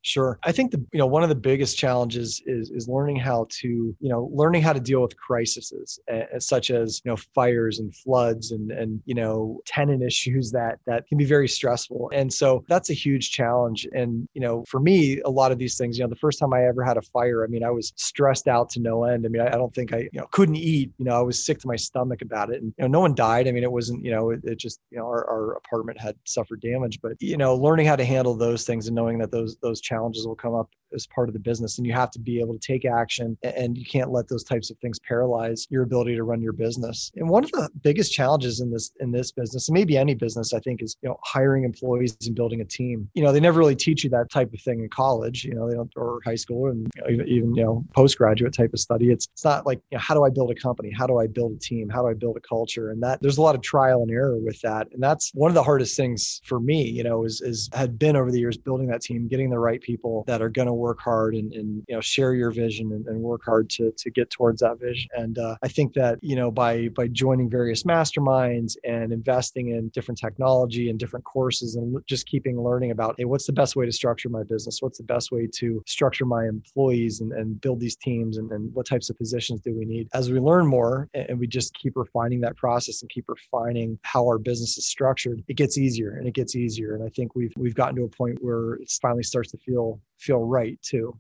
Sure. 0.05 0.38
I 0.43 0.51
think 0.51 0.72
the 0.72 0.86
you 0.91 1.00
know 1.00 1.07
one 1.07 1.24
of 1.24 1.29
the 1.29 1.36
biggest 1.36 1.77
challenges 1.77 2.41
is 2.45 2.69
is 2.72 2.89
learning 2.89 3.15
how 3.15 3.48
to 3.62 3.67
you 3.67 4.10
know 4.10 4.29
learning 4.33 4.62
how 4.62 4.74
to 4.74 4.79
deal 4.81 5.01
with 5.01 5.15
crises 5.15 5.98
uh, 6.12 6.39
such 6.39 6.72
as 6.72 7.01
you 7.05 7.10
know 7.10 7.15
fires 7.33 7.79
and 7.79 7.95
floods 7.95 8.51
and 8.51 8.69
and 8.69 9.01
you 9.05 9.15
know 9.15 9.62
tenant 9.65 10.03
issues 10.03 10.51
that 10.51 10.79
that 10.88 11.07
can 11.07 11.17
be 11.17 11.24
very 11.24 11.48
stressful. 11.48 12.12
And 12.13 12.31
so 12.31 12.65
that's 12.67 12.89
a 12.89 12.93
huge 12.93 13.31
challenge. 13.31 13.88
And 13.93 14.27
you 14.33 14.41
know 14.41 14.65
for 14.67 14.81
me 14.81 15.22
a 15.22 15.29
lot 15.29 15.53
of 15.53 15.57
these 15.57 15.77
things 15.77 15.98
you 15.98 16.03
know 16.03 16.10
the 16.10 16.17
first 16.17 16.38
time 16.38 16.53
I 16.53 16.65
ever 16.65 16.83
had 16.83 16.98
a 16.98 17.01
fire 17.01 17.45
I 17.45 17.48
mean 17.48 17.63
I 17.63 17.72
was 17.72 17.93
stressed 17.95 18.50
out 18.50 18.69
to 18.72 18.81
no 18.81 19.05
end. 19.05 19.25
I 19.25 19.29
mean 19.29 19.41
I, 19.41 19.48
I 19.48 19.57
don't 19.57 19.74
think 19.74 19.93
I 19.93 20.00
you 20.00 20.19
know 20.19 20.27
couldn't 20.31 20.57
eat. 20.57 20.91
You 20.98 21.05
know 21.05 21.17
I 21.17 21.22
was 21.22 21.45
sick 21.45 21.60
to 21.60 21.67
my 21.69 21.77
stomach 21.77 22.22
about 22.22 22.50
it. 22.50 22.62
And 22.62 22.74
you 22.77 22.81
know 22.81 22.88
no 22.89 23.00
one 23.00 23.15
died. 23.15 23.48
I 23.48 23.53
mean 23.53 23.63
it 23.63 23.72
wasn't 23.72 24.03
you 24.03 24.12
know 24.12 24.31
it, 24.31 24.41
it 24.43 24.60
just 24.60 24.81
you 24.91 24.98
know 24.98 25.05
our, 25.05 25.25
our 25.29 25.53
apartment 25.53 25.98
had 25.98 26.17
suffered 26.25 26.60
damage. 26.60 27.00
But 27.01 27.13
you 27.22 27.38
know 27.38 27.55
learning 27.55 27.86
how 27.86 27.95
to 27.95 28.03
handle 28.03 28.36
those 28.36 28.65
things 28.65 28.88
and 28.88 28.95
knowing 28.95 29.17
that 29.19 29.31
those 29.31 29.55
those 29.62 29.79
challenges 29.79 29.92
will 30.25 30.35
come 30.35 30.55
up 30.55 30.69
as 30.93 31.07
part 31.07 31.29
of 31.29 31.33
the 31.33 31.39
business 31.39 31.77
and 31.77 31.88
you 31.88 31.93
have 31.93 32.12
to 32.12 32.19
be 32.19 32.39
able 32.39 32.53
to 32.53 32.59
take 32.59 32.85
action 32.85 33.38
and 33.43 33.77
you 33.77 33.85
can't 33.85 34.12
let 34.12 34.27
those 34.27 34.43
types 34.43 34.69
of 34.69 34.77
things 34.77 35.00
paralyze 35.00 35.67
your 35.69 35.83
ability 35.83 36.15
to 36.15 36.23
run 36.23 36.41
your 36.41 36.53
business. 36.53 37.12
And 37.15 37.29
one 37.29 37.43
of 37.43 37.51
the 37.51 37.69
biggest 37.81 38.13
challenges 38.13 38.59
in 38.59 38.71
this 38.71 38.91
in 39.00 39.12
this 39.12 39.31
business 39.31 39.67
and 39.67 39.73
maybe 39.73 39.97
any 39.97 40.13
business 40.13 40.53
i 40.53 40.59
think 40.59 40.81
is 40.81 40.95
you 41.01 41.09
know 41.09 41.19
hiring 41.23 41.63
employees 41.63 42.17
and 42.25 42.35
building 42.35 42.62
a 42.62 42.65
team. 42.65 43.09
You 43.13 43.23
know 43.23 43.31
they 43.31 43.39
never 43.39 43.59
really 43.59 43.75
teach 43.75 44.03
you 44.03 44.09
that 44.12 44.31
type 44.31 44.53
of 44.53 44.62
thing 44.62 44.79
in 44.79 44.89
college 44.89 45.43
you 45.43 45.53
know 45.53 45.69
they 45.69 45.75
don't 45.75 45.91
or 45.95 46.19
high 46.25 46.35
school 46.35 46.69
and 46.69 46.89
even 47.09 47.55
you 47.55 47.63
know 47.63 47.83
postgraduate 47.93 48.53
type 48.53 48.73
of 48.73 48.79
study. 48.79 49.12
It's 49.12 49.27
it's 49.33 49.45
not 49.45 49.65
like 49.65 49.79
you 49.91 49.97
know, 49.97 50.01
how 50.01 50.13
do 50.13 50.23
i 50.23 50.29
build 50.29 50.51
a 50.51 50.55
company? 50.55 50.91
How 50.91 51.07
do 51.07 51.17
i 51.19 51.27
build 51.27 51.53
a 51.53 51.59
team? 51.59 51.89
How 51.89 52.01
do 52.01 52.07
i 52.07 52.13
build 52.13 52.38
a 52.38 52.41
culture? 52.41 52.91
And 52.91 53.01
that 53.03 53.21
there's 53.21 53.38
a 53.38 53.41
lot 53.41 53.55
of 53.55 53.62
trial 53.62 54.01
and 54.01 54.12
error 54.12 54.38
with 54.38 54.59
that. 54.62 54.88
And 54.93 55.01
that's 55.01 55.31
one 55.33 55.50
of 55.50 55.55
the 55.55 55.63
hardest 55.63 55.95
things 55.95 56.41
for 56.43 56.59
me 56.59 56.83
you 56.93 57.03
know 57.03 57.23
is 57.23 57.41
is 57.41 57.69
had 57.73 57.97
been 57.97 58.15
over 58.15 58.31
the 58.31 58.39
years 58.39 58.57
building 58.57 58.88
that 58.88 59.01
team 59.01 59.27
getting 59.27 59.50
the 59.50 59.59
right 59.59 59.81
people 59.81 60.23
that 60.27 60.41
are 60.41 60.50
going 60.50 60.67
to 60.67 60.73
work 60.83 60.99
hard 60.99 61.33
and, 61.33 61.53
and 61.53 61.81
you 61.87 61.95
know 61.95 62.01
share 62.01 62.33
your 62.33 62.51
vision 62.51 62.91
and, 62.91 63.07
and 63.07 63.17
work 63.21 63.43
hard 63.45 63.69
to 63.69 63.91
to 63.97 64.11
get 64.11 64.29
towards 64.29 64.59
that 64.61 64.77
vision. 64.79 65.09
And 65.15 65.39
uh, 65.39 65.55
I 65.63 65.69
think 65.69 65.93
that 65.93 66.19
you 66.21 66.35
know 66.35 66.51
by 66.51 66.89
by 66.89 67.07
joining 67.07 67.49
various 67.49 67.83
masterminds 67.83 68.75
and 68.83 69.13
investing 69.13 69.69
in 69.69 69.89
different 69.89 70.19
technology 70.19 70.89
and 70.89 70.99
different 70.99 71.25
courses 71.25 71.75
and 71.77 71.97
just 72.05 72.27
keeping 72.27 72.61
learning 72.61 72.91
about 72.91 73.15
hey 73.17 73.25
what's 73.25 73.47
the 73.47 73.53
best 73.53 73.75
way 73.77 73.85
to 73.85 73.91
structure 73.91 74.29
my 74.29 74.43
business? 74.43 74.81
What's 74.81 74.97
the 74.97 75.09
best 75.15 75.31
way 75.31 75.47
to 75.59 75.81
structure 75.87 76.25
my 76.25 76.43
employees 76.45 77.21
and, 77.21 77.31
and 77.31 77.59
build 77.61 77.79
these 77.79 77.95
teams 77.95 78.37
and, 78.37 78.51
and 78.51 78.73
what 78.75 78.85
types 78.85 79.09
of 79.09 79.17
positions 79.17 79.61
do 79.61 79.73
we 79.73 79.85
need? 79.85 80.09
As 80.13 80.31
we 80.31 80.39
learn 80.39 80.67
more 80.67 81.09
and 81.13 81.39
we 81.39 81.47
just 81.47 81.73
keep 81.73 81.93
refining 81.95 82.41
that 82.41 82.57
process 82.57 83.01
and 83.01 83.09
keep 83.09 83.25
refining 83.29 83.97
how 84.03 84.23
our 84.25 84.37
business 84.37 84.77
is 84.77 84.85
structured 84.85 85.41
it 85.47 85.55
gets 85.55 85.77
easier 85.77 86.11
and 86.17 86.27
it 86.27 86.33
gets 86.33 86.55
easier. 86.55 86.95
And 86.95 87.03
i 87.03 87.09
think 87.09 87.35
we've 87.35 87.53
we've 87.63 87.75
gotten 87.81 87.95
to 87.95 88.03
a 88.03 88.09
point 88.09 88.37
where 88.41 88.73
it 88.83 88.91
finally 89.01 89.23
starts 89.23 89.51
to 89.51 89.57
feel 89.57 90.01
feel 90.17 90.43
right 90.43 90.72
too. 90.81 91.19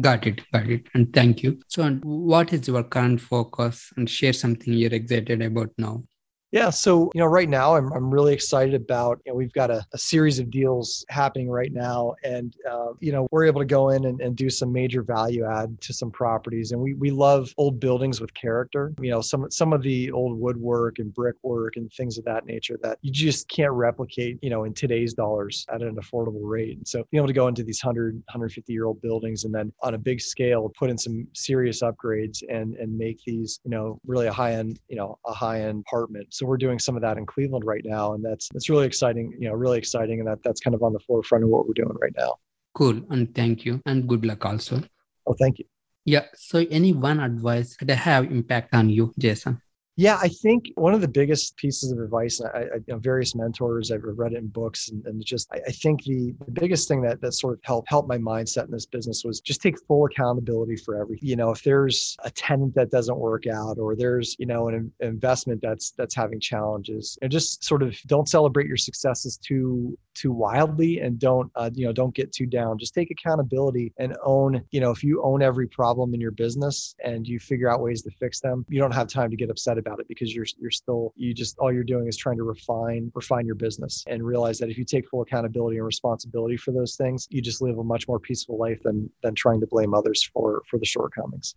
Got 0.00 0.26
it, 0.26 0.40
got 0.52 0.70
it. 0.70 0.86
And 0.94 1.12
thank 1.12 1.42
you. 1.42 1.60
So, 1.66 1.90
what 2.02 2.52
is 2.52 2.66
your 2.66 2.82
current 2.82 3.20
focus 3.20 3.92
and 3.96 4.08
share 4.08 4.32
something 4.32 4.72
you're 4.72 4.94
excited 4.94 5.42
about 5.42 5.70
now? 5.76 6.04
Yeah. 6.52 6.68
So, 6.68 7.10
you 7.14 7.20
know, 7.20 7.26
right 7.26 7.48
now 7.48 7.76
I'm, 7.76 7.90
I'm 7.92 8.10
really 8.10 8.34
excited 8.34 8.74
about, 8.74 9.22
you 9.24 9.32
know, 9.32 9.36
we've 9.36 9.54
got 9.54 9.70
a, 9.70 9.86
a 9.94 9.98
series 9.98 10.38
of 10.38 10.50
deals 10.50 11.02
happening 11.08 11.48
right 11.48 11.72
now. 11.72 12.14
And, 12.24 12.54
uh, 12.70 12.88
you 13.00 13.10
know, 13.10 13.26
we're 13.30 13.46
able 13.46 13.62
to 13.62 13.66
go 13.66 13.88
in 13.88 14.04
and, 14.04 14.20
and 14.20 14.36
do 14.36 14.50
some 14.50 14.70
major 14.70 15.02
value 15.02 15.46
add 15.46 15.80
to 15.80 15.94
some 15.94 16.10
properties. 16.10 16.72
And 16.72 16.80
we, 16.80 16.92
we 16.92 17.10
love 17.10 17.54
old 17.56 17.80
buildings 17.80 18.20
with 18.20 18.34
character. 18.34 18.92
You 19.00 19.10
know, 19.10 19.22
some, 19.22 19.50
some 19.50 19.72
of 19.72 19.80
the 19.82 20.12
old 20.12 20.38
woodwork 20.38 20.98
and 20.98 21.12
brickwork 21.14 21.76
and 21.76 21.90
things 21.90 22.18
of 22.18 22.24
that 22.26 22.44
nature 22.44 22.78
that 22.82 22.98
you 23.00 23.10
just 23.10 23.48
can't 23.48 23.72
replicate, 23.72 24.38
you 24.42 24.50
know, 24.50 24.64
in 24.64 24.74
today's 24.74 25.14
dollars 25.14 25.64
at 25.72 25.80
an 25.80 25.96
affordable 25.96 26.42
rate. 26.42 26.76
And 26.76 26.86
so 26.86 27.02
being 27.10 27.20
able 27.20 27.28
to 27.28 27.32
go 27.32 27.48
into 27.48 27.62
these 27.62 27.82
100, 27.82 28.14
150 28.14 28.70
year 28.70 28.84
old 28.84 29.00
buildings 29.00 29.44
and 29.44 29.54
then 29.54 29.72
on 29.82 29.94
a 29.94 29.98
big 29.98 30.20
scale, 30.20 30.70
put 30.78 30.90
in 30.90 30.98
some 30.98 31.26
serious 31.32 31.80
upgrades 31.80 32.42
and, 32.50 32.74
and 32.74 32.94
make 32.94 33.22
these, 33.24 33.58
you 33.64 33.70
know, 33.70 33.98
really 34.06 34.26
a 34.26 34.32
high 34.32 34.52
end, 34.52 34.78
you 34.88 34.96
know, 34.96 35.18
a 35.24 35.32
high 35.32 35.62
end 35.62 35.82
apartment. 35.88 36.26
So 36.28 36.41
so 36.42 36.48
we're 36.48 36.56
doing 36.56 36.80
some 36.80 36.96
of 36.96 37.02
that 37.02 37.18
in 37.18 37.24
Cleveland 37.24 37.64
right 37.64 37.84
now, 37.84 38.14
and 38.14 38.24
that's 38.24 38.48
that's 38.52 38.68
really 38.68 38.86
exciting. 38.86 39.32
You 39.38 39.48
know, 39.48 39.54
really 39.54 39.78
exciting, 39.78 40.18
and 40.18 40.26
that 40.28 40.42
that's 40.42 40.60
kind 40.60 40.74
of 40.74 40.82
on 40.82 40.92
the 40.92 40.98
forefront 40.98 41.44
of 41.44 41.50
what 41.50 41.68
we're 41.68 41.74
doing 41.74 41.96
right 42.00 42.12
now. 42.18 42.34
Cool, 42.74 43.00
and 43.10 43.32
thank 43.32 43.64
you, 43.64 43.80
and 43.86 44.08
good 44.08 44.26
luck 44.26 44.44
also. 44.44 44.82
Oh, 45.26 45.34
thank 45.38 45.60
you. 45.60 45.66
Yeah. 46.04 46.24
So, 46.34 46.66
any 46.68 46.92
one 46.92 47.20
advice 47.20 47.76
that 47.80 47.94
have 47.94 48.24
impact 48.24 48.74
on 48.74 48.90
you, 48.90 49.14
Jason? 49.18 49.62
Yeah, 49.96 50.18
I 50.22 50.28
think 50.28 50.72
one 50.76 50.94
of 50.94 51.02
the 51.02 51.08
biggest 51.08 51.54
pieces 51.58 51.92
of 51.92 51.98
advice, 51.98 52.40
I, 52.40 52.60
I 52.60 52.62
you 52.62 52.84
know, 52.88 52.98
various 52.98 53.34
mentors, 53.34 53.90
I've 53.90 54.00
read 54.02 54.32
it 54.32 54.38
in 54.38 54.46
books, 54.46 54.88
and, 54.88 55.04
and 55.04 55.22
just 55.22 55.52
I, 55.52 55.60
I 55.66 55.70
think 55.70 56.04
the, 56.04 56.34
the 56.46 56.50
biggest 56.50 56.88
thing 56.88 57.02
that 57.02 57.20
that 57.20 57.32
sort 57.32 57.54
of 57.54 57.60
helped 57.62 57.90
help 57.90 58.08
my 58.08 58.16
mindset 58.16 58.64
in 58.64 58.70
this 58.70 58.86
business 58.86 59.22
was 59.22 59.40
just 59.40 59.60
take 59.60 59.76
full 59.86 60.06
accountability 60.06 60.76
for 60.76 60.96
everything. 60.96 61.28
You 61.28 61.36
know, 61.36 61.50
if 61.50 61.62
there's 61.62 62.16
a 62.24 62.30
tenant 62.30 62.74
that 62.74 62.90
doesn't 62.90 63.18
work 63.18 63.46
out, 63.46 63.76
or 63.78 63.94
there's 63.94 64.34
you 64.38 64.46
know 64.46 64.68
an 64.68 64.90
investment 65.00 65.60
that's 65.60 65.90
that's 65.90 66.14
having 66.14 66.40
challenges, 66.40 67.18
and 67.20 67.30
just 67.30 67.62
sort 67.62 67.82
of 67.82 67.94
don't 68.06 68.30
celebrate 68.30 68.68
your 68.68 68.78
successes 68.78 69.36
too 69.36 69.98
too 70.14 70.32
wildly, 70.32 71.00
and 71.00 71.18
don't 71.18 71.52
uh, 71.54 71.68
you 71.74 71.84
know 71.84 71.92
don't 71.92 72.14
get 72.14 72.32
too 72.32 72.46
down. 72.46 72.78
Just 72.78 72.94
take 72.94 73.10
accountability 73.10 73.92
and 73.98 74.16
own. 74.24 74.62
You 74.70 74.80
know, 74.80 74.90
if 74.90 75.04
you 75.04 75.22
own 75.22 75.42
every 75.42 75.66
problem 75.66 76.14
in 76.14 76.20
your 76.20 76.30
business 76.30 76.94
and 77.04 77.28
you 77.28 77.38
figure 77.38 77.70
out 77.70 77.82
ways 77.82 78.00
to 78.02 78.10
fix 78.12 78.40
them, 78.40 78.64
you 78.70 78.80
don't 78.80 78.94
have 78.94 79.06
time 79.06 79.28
to 79.28 79.36
get 79.36 79.50
upset 79.50 79.76
about 79.84 79.98
it 80.00 80.06
because 80.12 80.30
you're 80.34 80.50
you're 80.62 80.76
still 80.82 81.02
you 81.16 81.30
just 81.42 81.52
all 81.60 81.72
you're 81.76 81.90
doing 81.94 82.06
is 82.12 82.16
trying 82.24 82.38
to 82.42 82.46
refine 82.54 83.02
refine 83.20 83.44
your 83.50 83.60
business 83.66 83.94
and 84.10 84.18
realize 84.32 84.56
that 84.60 84.70
if 84.72 84.76
you 84.80 84.86
take 84.94 85.04
full 85.10 85.22
accountability 85.26 85.76
and 85.80 85.86
responsibility 85.94 86.56
for 86.64 86.72
those 86.78 86.94
things, 87.02 87.20
you 87.34 87.40
just 87.50 87.60
live 87.66 87.76
a 87.78 87.86
much 87.94 88.04
more 88.10 88.20
peaceful 88.28 88.56
life 88.66 88.80
than 88.86 88.96
than 89.22 89.34
trying 89.44 89.60
to 89.64 89.68
blame 89.74 89.92
others 90.00 90.20
for 90.32 90.46
for 90.68 90.78
the 90.82 90.88
shortcomings. 90.94 91.54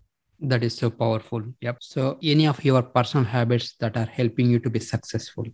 That 0.51 0.63
is 0.67 0.75
so 0.75 0.89
powerful. 0.89 1.41
Yep. 1.61 1.77
So 1.93 2.01
any 2.21 2.45
of 2.53 2.63
your 2.69 2.83
personal 2.97 3.25
habits 3.37 3.67
that 3.79 3.95
are 4.01 4.11
helping 4.19 4.49
you 4.49 4.59
to 4.59 4.69
be 4.69 4.81
successful? 4.93 5.45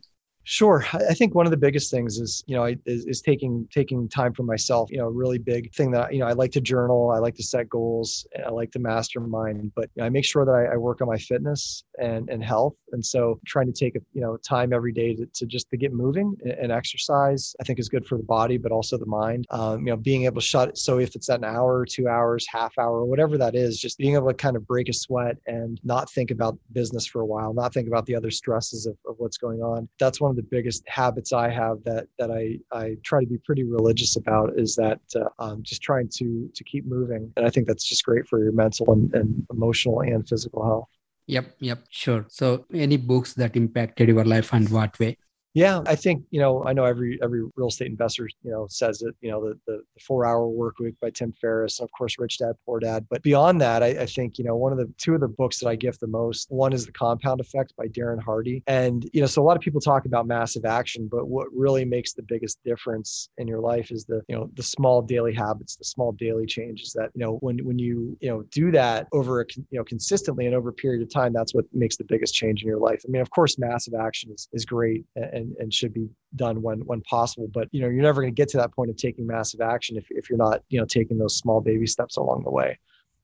Sure. 0.43 0.83
I 0.93 1.13
think 1.13 1.35
one 1.35 1.45
of 1.45 1.51
the 1.51 1.57
biggest 1.57 1.91
things 1.91 2.17
is, 2.17 2.43
you 2.47 2.55
know, 2.55 2.65
is, 2.65 3.05
is, 3.05 3.21
taking 3.21 3.67
taking 3.71 4.09
time 4.09 4.33
for 4.33 4.41
myself. 4.41 4.89
You 4.89 4.97
know, 4.97 5.05
a 5.05 5.11
really 5.11 5.37
big 5.37 5.71
thing 5.73 5.91
that 5.91 6.11
you 6.11 6.19
know 6.19 6.25
I 6.25 6.31
like 6.31 6.51
to 6.53 6.61
journal. 6.61 7.11
I 7.11 7.19
like 7.19 7.35
to 7.35 7.43
set 7.43 7.69
goals. 7.69 8.25
I 8.43 8.49
like 8.49 8.71
to 8.71 8.79
mastermind. 8.79 9.71
But 9.75 9.89
you 9.93 10.01
know, 10.01 10.07
I 10.07 10.09
make 10.09 10.25
sure 10.25 10.43
that 10.43 10.51
I, 10.51 10.73
I, 10.73 10.77
work 10.77 10.99
on 11.01 11.07
my 11.07 11.17
fitness 11.17 11.83
and 11.99 12.27
and 12.29 12.43
health. 12.43 12.73
And 12.91 13.05
so, 13.05 13.39
trying 13.45 13.67
to 13.67 13.71
take 13.71 13.95
a 13.95 13.99
you 14.13 14.21
know 14.21 14.35
time 14.37 14.73
every 14.73 14.91
day 14.91 15.13
to, 15.13 15.27
to 15.27 15.45
just 15.45 15.69
to 15.69 15.77
get 15.77 15.93
moving 15.93 16.35
and, 16.59 16.71
exercise, 16.71 17.53
I 17.59 17.63
think 17.63 17.79
is 17.79 17.89
good 17.89 18.07
for 18.07 18.17
the 18.17 18.23
body, 18.23 18.57
but 18.57 18.71
also 18.71 18.97
the 18.97 19.05
mind. 19.05 19.45
Um, 19.51 19.81
you 19.81 19.91
know, 19.91 19.97
being 19.97 20.23
able 20.23 20.41
to 20.41 20.47
shut. 20.47 20.77
So 20.77 20.99
if 20.99 21.15
it's 21.15 21.29
at 21.29 21.39
an 21.39 21.45
hour, 21.45 21.85
two 21.85 22.07
hours, 22.07 22.47
half 22.49 22.77
hour, 22.79 23.05
whatever 23.05 23.37
that 23.37 23.55
is, 23.55 23.77
just 23.77 23.97
being 23.97 24.15
able 24.15 24.29
to 24.29 24.33
kind 24.33 24.55
of 24.55 24.65
break 24.65 24.89
a 24.89 24.93
sweat 24.93 25.37
and 25.45 25.79
not 25.83 26.09
think 26.09 26.31
about 26.31 26.57
business 26.71 27.05
for 27.05 27.21
a 27.21 27.25
while, 27.25 27.53
not 27.53 27.73
think 27.73 27.87
about 27.87 28.05
the 28.05 28.15
other 28.15 28.31
stresses 28.31 28.87
of, 28.87 28.97
of 29.05 29.15
what's 29.19 29.37
going 29.37 29.59
on. 29.61 29.87
That's 29.99 30.19
one 30.19 30.30
of 30.31 30.35
the 30.35 30.47
biggest 30.55 30.83
habits 30.87 31.31
I 31.33 31.49
have 31.49 31.83
that 31.83 32.07
that 32.17 32.31
I 32.31 32.59
I 32.71 32.97
try 33.03 33.19
to 33.21 33.27
be 33.27 33.37
pretty 33.37 33.63
religious 33.63 34.15
about 34.15 34.47
is 34.57 34.75
that 34.75 35.01
uh, 35.15 35.29
um, 35.43 35.61
just 35.63 35.81
trying 35.81 36.09
to 36.17 36.49
to 36.53 36.63
keep 36.63 36.85
moving, 36.85 37.31
and 37.35 37.45
I 37.45 37.49
think 37.49 37.67
that's 37.67 37.87
just 37.87 38.03
great 38.03 38.27
for 38.27 38.43
your 38.43 38.53
mental 38.53 38.91
and, 38.91 39.13
and 39.13 39.45
emotional 39.51 40.01
and 40.01 40.27
physical 40.27 40.63
health. 40.63 40.89
Yep, 41.27 41.55
yep, 41.59 41.79
sure. 41.89 42.25
So, 42.29 42.65
any 42.73 42.97
books 42.97 43.33
that 43.35 43.55
impacted 43.55 44.09
your 44.09 44.25
life 44.25 44.53
and 44.53 44.67
what 44.69 44.97
way? 44.99 45.17
Yeah, 45.53 45.81
I 45.85 45.95
think 45.95 46.23
you 46.31 46.39
know 46.39 46.63
I 46.63 46.71
know 46.71 46.85
every 46.85 47.19
every 47.21 47.43
real 47.55 47.67
estate 47.67 47.89
investor 47.89 48.29
you 48.43 48.51
know 48.51 48.67
says 48.69 49.01
it. 49.01 49.15
You 49.21 49.31
know 49.31 49.43
the 49.43 49.59
the, 49.67 49.81
the 49.95 50.01
four 50.01 50.25
hour 50.25 50.47
work 50.47 50.79
week 50.79 50.95
by 51.01 51.09
Tim 51.09 51.33
Ferriss, 51.41 51.79
and 51.79 51.87
of 51.87 51.91
course 51.91 52.17
Rich 52.17 52.37
Dad 52.37 52.53
Poor 52.65 52.79
Dad. 52.79 53.05
But 53.09 53.21
beyond 53.21 53.59
that, 53.59 53.83
I, 53.83 53.87
I, 53.87 54.05
think 54.05 54.37
you 54.37 54.45
know 54.45 54.55
one 54.55 54.71
of 54.71 54.77
the 54.77 54.89
two 54.97 55.13
of 55.13 55.19
the 55.19 55.27
books 55.27 55.59
that 55.59 55.67
I 55.67 55.75
gift 55.75 55.99
the 55.99 56.07
most. 56.07 56.49
One 56.51 56.71
is 56.71 56.85
The 56.85 56.93
Compound 56.93 57.41
Effect 57.41 57.73
by 57.77 57.87
Darren 57.87 58.21
Hardy, 58.21 58.63
and 58.67 59.09
you 59.11 59.19
know 59.19 59.27
so 59.27 59.41
a 59.41 59.43
lot 59.43 59.57
of 59.57 59.61
people 59.61 59.81
talk 59.81 60.05
about 60.05 60.25
massive 60.25 60.63
action, 60.63 61.09
but 61.11 61.27
what 61.27 61.47
really 61.51 61.83
makes 61.83 62.13
the 62.13 62.23
biggest 62.23 62.57
difference 62.63 63.27
in 63.37 63.45
your 63.47 63.59
life 63.59 63.91
is 63.91 64.05
the 64.05 64.21
you 64.29 64.35
know 64.35 64.49
the 64.53 64.63
small 64.63 65.01
daily 65.01 65.33
habits, 65.33 65.75
the 65.75 65.83
small 65.83 66.13
daily 66.13 66.45
changes 66.45 66.93
that 66.93 67.09
you 67.13 67.19
know 67.19 67.33
when 67.41 67.57
when 67.65 67.77
you 67.77 68.17
you 68.21 68.29
know 68.29 68.43
do 68.51 68.71
that 68.71 69.07
over 69.11 69.41
a 69.41 69.45
you 69.55 69.77
know 69.77 69.83
consistently 69.83 70.45
and 70.45 70.55
over 70.55 70.69
a 70.69 70.73
period 70.73 71.01
of 71.01 71.11
time, 71.13 71.33
that's 71.33 71.53
what 71.53 71.65
makes 71.73 71.97
the 71.97 72.05
biggest 72.05 72.33
change 72.33 72.61
in 72.61 72.69
your 72.69 72.79
life. 72.79 73.03
I 73.05 73.11
mean, 73.11 73.21
of 73.21 73.29
course, 73.31 73.59
massive 73.59 73.95
action 73.95 74.31
is 74.31 74.47
is 74.53 74.63
great 74.63 75.03
and 75.15 75.40
and, 75.41 75.55
and 75.57 75.73
should 75.73 75.93
be 75.93 76.07
done 76.35 76.61
when 76.61 76.79
when 76.85 77.01
possible. 77.01 77.49
But 77.53 77.67
you 77.71 77.81
know 77.81 77.89
you're 77.89 78.03
never 78.03 78.21
going 78.21 78.33
to 78.33 78.41
get 78.41 78.49
to 78.49 78.57
that 78.57 78.73
point 78.73 78.89
of 78.89 78.95
taking 78.95 79.27
massive 79.27 79.61
action 79.61 79.97
if, 79.97 80.05
if 80.09 80.29
you're 80.29 80.37
not 80.37 80.63
you 80.69 80.79
know 80.79 80.85
taking 80.85 81.17
those 81.17 81.35
small 81.35 81.59
baby 81.59 81.87
steps 81.87 82.17
along 82.17 82.43
the 82.43 82.51
way 82.51 82.79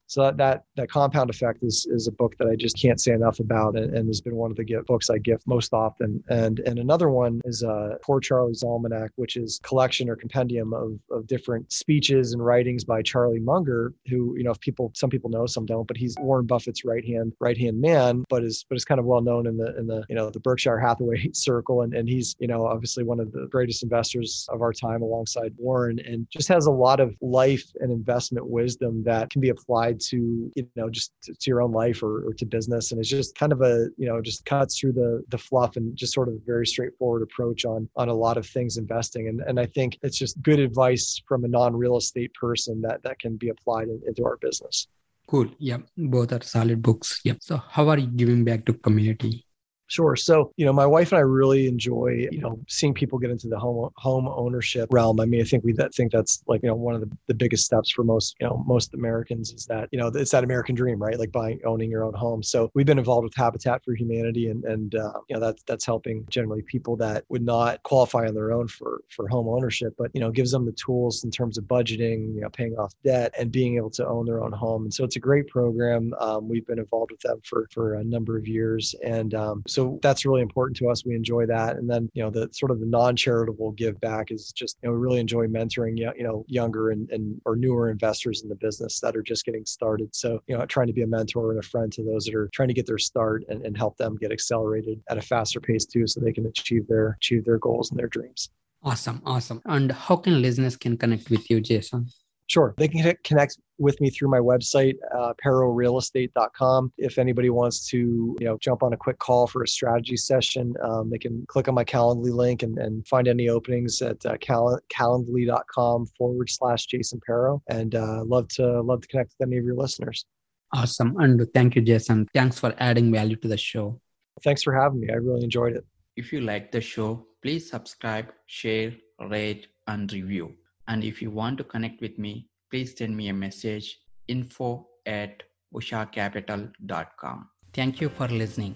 so 0.08 0.24
that, 0.24 0.38
that 0.38 0.63
that 0.78 0.89
compound 0.89 1.30
effect 1.30 1.63
is 1.63 1.86
is 1.91 2.08
a 2.08 2.12
book 2.13 2.36
that 2.39 2.48
I 2.48 2.56
just 2.56 2.82
can't 2.82 3.00
say 3.00 3.12
enough 3.12 3.39
about, 3.39 3.76
and, 3.76 3.93
and 3.93 4.08
has 4.08 4.22
been 4.22 4.36
one 4.36 4.52
of 4.52 4.58
the 4.58 4.63
gift, 4.63 4.88
books 4.88 5.10
I 5.10 5.17
gift 5.17 5.46
most 5.46 5.74
often. 5.74 6.24
And 6.30 6.60
and 6.60 6.80
another 6.80 7.10
one 7.10 7.41
is 7.43 7.62
uh, 7.62 7.96
Poor 8.04 8.22
Charlie's 8.22 8.63
Almanac, 8.63 9.12
which 9.17 9.36
is 9.36 9.60
collection 9.63 10.10
or 10.10 10.15
compendium 10.15 10.74
of 10.74 10.98
of 11.12 11.28
different 11.28 11.74
speeches 11.74 12.32
and 12.32 12.43
writings 12.43 12.86
by 12.86 13.02
Charlie 13.02 13.41
Munger, 13.41 13.93
who 14.08 14.34
you 14.38 14.43
know 14.43 14.52
if 14.52 14.60
people 14.62 14.93
some 14.96 15.10
people 15.10 15.30
know, 15.30 15.46
some 15.46 15.65
don't, 15.65 15.88
but 15.88 15.98
he's 15.98 16.15
Warren 16.20 16.46
Buffett's 16.46 16.86
right 16.86 17.06
hand 17.06 17.34
right 17.41 17.58
hand 17.58 17.82
man, 17.82 18.24
but 18.30 18.46
is 18.46 18.65
but 18.70 18.78
is 18.78 18.86
kind 18.86 19.00
of 19.00 19.06
well 19.06 19.22
known 19.22 19.46
in 19.46 19.58
the 19.58 19.78
in 19.78 19.88
the 19.88 20.06
you 20.08 20.15
know 20.15 20.30
the 20.30 20.39
Berkshire 20.39 20.80
Hathaway 20.80 21.30
circle, 21.34 21.82
and 21.82 21.93
and 21.93 22.08
he's 22.08 22.34
you 22.39 22.48
know 22.48 22.65
obviously 22.65 23.04
one 23.04 23.20
of 23.20 23.34
the 23.34 23.48
greatest 23.52 23.84
investors 23.84 24.48
of 24.54 24.62
our 24.62 24.72
time 24.72 25.02
alongside 25.02 25.54
Warren, 25.58 26.00
and 26.00 26.28
just 26.30 26.48
has 26.48 26.65
a 26.65 26.72
lot 26.72 27.02
of 27.02 27.13
life 27.20 27.65
and 27.82 27.91
investment 27.91 28.48
wisdom 28.48 29.04
that 29.04 29.30
can 29.32 29.41
be 29.41 29.50
applied 29.50 29.96
to 29.97 30.51
you 30.55 30.67
know 30.75 30.89
just 30.89 31.12
to, 31.23 31.33
to 31.33 31.49
your 31.49 31.62
own 31.62 31.71
life 31.71 32.03
or, 32.03 32.27
or, 32.27 32.33
to 32.33 32.45
business. 32.45 32.91
And 32.91 32.99
it's 32.99 33.10
just 33.10 33.36
kind 33.36 33.51
of 33.51 33.62
a 33.62 33.88
you 33.97 34.07
know 34.07 34.21
just 34.21 34.45
cuts 34.45 34.79
through 34.79 34.93
the 34.93 35.23
the 35.29 35.38
fluff 35.38 35.75
and 35.75 35.95
just 35.95 36.13
sort 36.13 36.27
of 36.27 36.36
a 36.36 36.39
very 36.45 36.67
straightforward 36.67 37.21
approach 37.21 37.65
on 37.65 37.89
on 37.95 38.10
a 38.10 38.13
lot 38.13 38.38
of 38.38 38.45
things 38.45 38.77
investing. 38.77 39.27
And 39.27 39.41
and 39.41 39.60
i 39.60 39.65
think 39.65 39.97
it's 40.03 40.17
just 40.17 40.41
good 40.41 40.60
advice 40.60 41.21
from 41.27 41.43
a 41.43 41.47
non-real 41.47 41.97
estate 41.97 42.33
person 42.33 42.81
that 42.81 43.03
that 43.03 43.19
can 43.19 43.38
be 43.38 43.49
applied 43.49 43.88
in, 43.88 44.01
into 44.07 44.23
our 44.25 44.38
business. 44.38 44.88
Cool. 45.27 45.49
Yeah. 45.60 45.79
Both 45.97 46.31
are 46.31 46.41
solid 46.41 46.81
books. 46.81 47.19
Yeah. 47.23 47.33
So 47.41 47.57
how 47.57 47.89
are 47.89 47.97
you 47.97 48.07
giving 48.07 48.45
back 48.45 48.65
to 48.65 48.73
community 48.73 49.45
Sure. 49.89 50.17
So, 50.17 50.52
you 50.58 50.65
know, 50.65 50.73
my 50.73 50.86
wife 50.86 51.13
and 51.13 51.17
I 51.17 51.21
really 51.21 51.65
enjoy, 51.67 52.28
you 52.30 52.41
know, 52.41 52.60
seeing 52.67 52.93
people 52.93 53.17
get 53.19 53.30
into 53.32 53.47
the 53.47 53.58
home 53.58 53.89
home 53.95 54.28
ownership 54.28 54.89
realm. 54.91 55.21
I 55.21 55.26
mean, 55.26 55.39
I 55.39 55.45
think 55.45 55.63
we 55.63 55.71
that 55.73 55.93
think 55.93 56.12
that's 56.12 56.43
like, 56.45 56.62
you 56.62 56.67
know, 56.67 56.76
one 56.76 56.93
of 56.93 57.00
the, 57.00 57.10
the 57.28 57.34
biggest 57.34 57.63
steps 57.63 57.89
for 57.89 58.04
most, 58.04 58.36
you 58.41 58.47
know, 58.47 58.62
most 58.67 58.93
Americans 58.93 59.54
is 59.54 59.65
that, 59.67 59.88
you 59.93 59.97
know, 59.97 60.08
it's 60.08 60.32
that 60.32 60.43
American 60.43 60.76
dream, 60.76 61.02
right? 61.02 61.17
Like 61.17 61.32
buying, 61.32 61.62
owning 61.65 61.89
your 61.89 62.04
own 62.04 62.13
home. 62.13 62.43
So 62.43 62.69
we've 62.73 62.86
been 62.86 63.00
involved 63.00 63.23
with 63.23 63.34
Habitat 63.34 63.82
for 63.86 63.93
Humanity 63.95 64.50
and, 64.50 64.65
and, 64.65 64.93
uh, 64.95 65.13
you 65.30 65.36
know, 65.36 65.39
that's, 65.39 65.63
that's 65.63 65.86
helping 65.86 66.26
generally 66.30 66.63
people 66.63 66.97
that 66.97 67.23
would 67.30 67.43
not 67.43 67.82
qualify 67.84 68.28
on 68.28 68.34
their 68.34 68.52
own 68.52 68.67
for, 68.67 69.02
for 69.10 69.30
home 69.30 69.47
ownership, 69.47 69.93
but, 69.97 70.12
you 70.13 70.19
know, 70.19 70.32
gives 70.32 70.52
them 70.52 70.65
the 70.65 70.73
tools 70.73 71.23
in 71.23 71.32
terms 71.32 71.58
of 71.58 71.63
budgeting, 71.63 72.36
you 72.36 72.41
know, 72.41 72.50
paying 72.50 72.73
off 72.73 72.93
debt 73.06 73.34
and 73.39 73.54
being 73.54 73.78
able 73.78 73.91
to 73.91 74.06
own 74.06 74.26
their 74.26 74.43
own 74.43 74.52
home. 74.52 74.84
And 74.84 74.93
so 74.93 75.06
it's 75.06 75.15
a 75.15 75.21
great 75.21 75.47
program. 75.47 76.13
Um, 76.19 76.50
we've 76.50 76.67
been 76.67 76.80
involved 76.80 77.12
with 77.12 77.21
them 77.21 77.39
for, 77.45 77.69
for 77.71 77.93
a 77.95 78.04
number 78.04 78.38
of 78.38 78.47
years. 78.47 78.93
And, 79.02 79.34
um, 79.34 79.63
so 79.65 79.77
that's 80.02 80.26
really 80.26 80.42
important 80.42 80.78
to 80.78 80.90
us. 80.90 81.06
We 81.06 81.16
enjoy 81.16 81.46
that. 81.48 81.78
And 81.78 81.90
then, 81.90 82.10
you 82.13 82.24
know, 82.24 82.30
the 82.30 82.50
sort 82.52 82.72
of 82.72 82.80
the 82.80 82.86
non-charitable 82.86 83.72
give 83.72 84.00
back 84.02 84.32
is 84.32 84.52
just, 84.52 84.78
you 84.82 84.90
know, 84.90 84.94
we 84.94 85.00
really 85.00 85.20
enjoy 85.20 85.48
mentoring, 85.48 85.98
you 85.98 86.24
know, 86.24 86.46
younger 86.48 86.92
and, 86.92 87.10
and 87.12 87.42
or 87.46 87.56
newer 87.56 87.90
investors 87.90 88.44
in 88.44 88.50
the 88.50 88.56
business 88.56 89.00
that 89.02 89.16
are 89.16 89.22
just 89.22 89.46
getting 89.46 89.66
started. 89.66 90.16
So, 90.16 90.40
you 90.48 90.58
know, 90.58 90.66
trying 90.66 90.88
to 90.88 90.94
be 90.94 91.04
a 91.04 91.08
mentor 91.08 91.52
and 91.52 91.60
a 91.60 91.68
friend 91.68 91.92
to 91.94 92.04
those 92.04 92.26
that 92.26 92.36
are 92.36 92.50
trying 92.54 92.70
to 92.70 92.74
get 92.74 92.88
their 92.88 92.98
start 92.98 93.44
and, 93.50 93.66
and 93.66 93.78
help 93.78 93.98
them 93.98 94.16
get 94.16 94.32
accelerated 94.32 95.02
at 95.10 95.18
a 95.18 95.22
faster 95.22 95.60
pace 95.60 95.86
too, 95.86 96.08
so 96.08 96.20
they 96.20 96.34
can 96.34 96.46
achieve 96.46 96.88
their 96.88 97.18
achieve 97.22 97.46
their 97.46 97.60
goals 97.60 97.92
and 97.92 98.00
their 98.00 98.08
dreams. 98.08 98.50
Awesome. 98.84 99.22
Awesome. 99.26 99.62
And 99.66 99.92
how 99.92 100.18
can 100.18 100.42
listeners 100.42 100.78
can 100.78 100.98
connect 100.98 101.30
with 101.30 101.50
you, 101.50 101.60
Jason? 101.60 102.08
Sure. 102.47 102.73
They 102.77 102.88
can 102.88 103.13
connect 103.23 103.57
with 103.77 103.99
me 103.99 104.10
through 104.10 104.29
my 104.29 104.39
website, 104.39 104.95
uh, 105.13 105.33
perorealestate.com. 105.43 106.93
If 106.97 107.17
anybody 107.17 107.49
wants 107.49 107.88
to, 107.89 107.97
you 108.39 108.45
know, 108.45 108.57
jump 108.60 108.83
on 108.83 108.93
a 108.93 108.97
quick 108.97 109.19
call 109.19 109.47
for 109.47 109.63
a 109.63 109.67
strategy 109.67 110.15
session, 110.17 110.73
um, 110.81 111.10
they 111.10 111.17
can 111.17 111.45
click 111.47 111.67
on 111.67 111.75
my 111.75 111.83
Calendly 111.83 112.31
link 112.31 112.63
and, 112.63 112.77
and 112.79 113.05
find 113.05 113.27
any 113.27 113.49
openings 113.49 114.01
at 114.01 114.25
uh, 114.25 114.38
cal- 114.38 114.79
calendly.com 114.89 116.07
forward 116.17 116.49
slash 116.49 116.86
Jason 116.86 117.19
Pero. 117.25 117.62
And 117.69 117.95
uh, 117.95 118.23
love 118.23 118.47
to 118.49 118.81
love 118.81 119.01
to 119.01 119.07
connect 119.07 119.33
with 119.38 119.47
any 119.47 119.57
of 119.57 119.65
your 119.65 119.75
listeners. 119.75 120.25
Awesome. 120.73 121.17
And 121.19 121.45
thank 121.53 121.75
you, 121.75 121.81
Jason. 121.81 122.27
Thanks 122.33 122.60
for 122.60 122.73
adding 122.77 123.12
value 123.12 123.36
to 123.38 123.47
the 123.47 123.57
show. 123.57 123.99
Thanks 124.43 124.63
for 124.63 124.73
having 124.73 125.01
me. 125.01 125.10
I 125.12 125.15
really 125.15 125.43
enjoyed 125.43 125.75
it. 125.75 125.86
If 126.15 126.31
you 126.33 126.41
like 126.41 126.71
the 126.71 126.81
show, 126.81 127.27
please 127.41 127.69
subscribe, 127.69 128.31
share, 128.47 128.93
rate, 129.19 129.67
and 129.88 130.12
review. 130.12 130.55
And 130.88 131.04
if 131.04 131.21
you 131.21 131.30
want 131.32 131.58
to 131.60 131.63
connect 131.63 132.02
with 132.02 132.17
me, 132.17 132.47
please 132.69 132.97
send 132.97 133.15
me 133.15 133.30
a 133.30 133.34
message 133.34 134.00
info 134.28 134.88
at 135.06 135.43
ushacapital.com. 135.73 137.50
Thank 137.73 138.02
you 138.02 138.10
for 138.10 138.28
listening. 138.28 138.76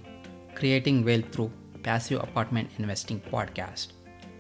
Creating 0.56 1.04
Wealth 1.04 1.32
Through 1.32 1.52
Passive 1.84 2.22
Apartment 2.22 2.70
Investing 2.78 3.20
Podcast. 3.20 3.94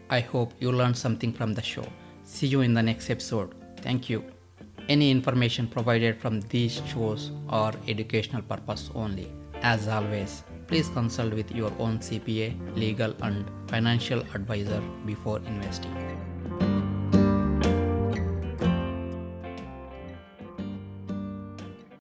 I 0.09 0.19
hope 0.19 0.53
you 0.59 0.71
learned 0.71 0.97
something 0.97 1.31
from 1.33 1.53
the 1.53 1.61
show. 1.61 1.87
See 2.23 2.47
you 2.47 2.61
in 2.61 2.73
the 2.73 2.83
next 2.83 3.09
episode. 3.09 3.55
Thank 3.77 4.09
you. 4.09 4.23
Any 4.89 5.09
information 5.09 5.67
provided 5.67 6.19
from 6.19 6.41
these 6.41 6.81
shows 6.87 7.31
are 7.49 7.73
educational 7.87 8.41
purpose 8.41 8.91
only. 8.93 9.31
As 9.61 9.87
always, 9.87 10.43
please 10.67 10.89
consult 10.89 11.33
with 11.33 11.51
your 11.51 11.71
own 11.79 11.99
CPA, 11.99 12.75
legal, 12.75 13.15
and 13.21 13.45
financial 13.69 14.19
advisor 14.33 14.81
before 15.05 15.39
investing. 15.39 16.20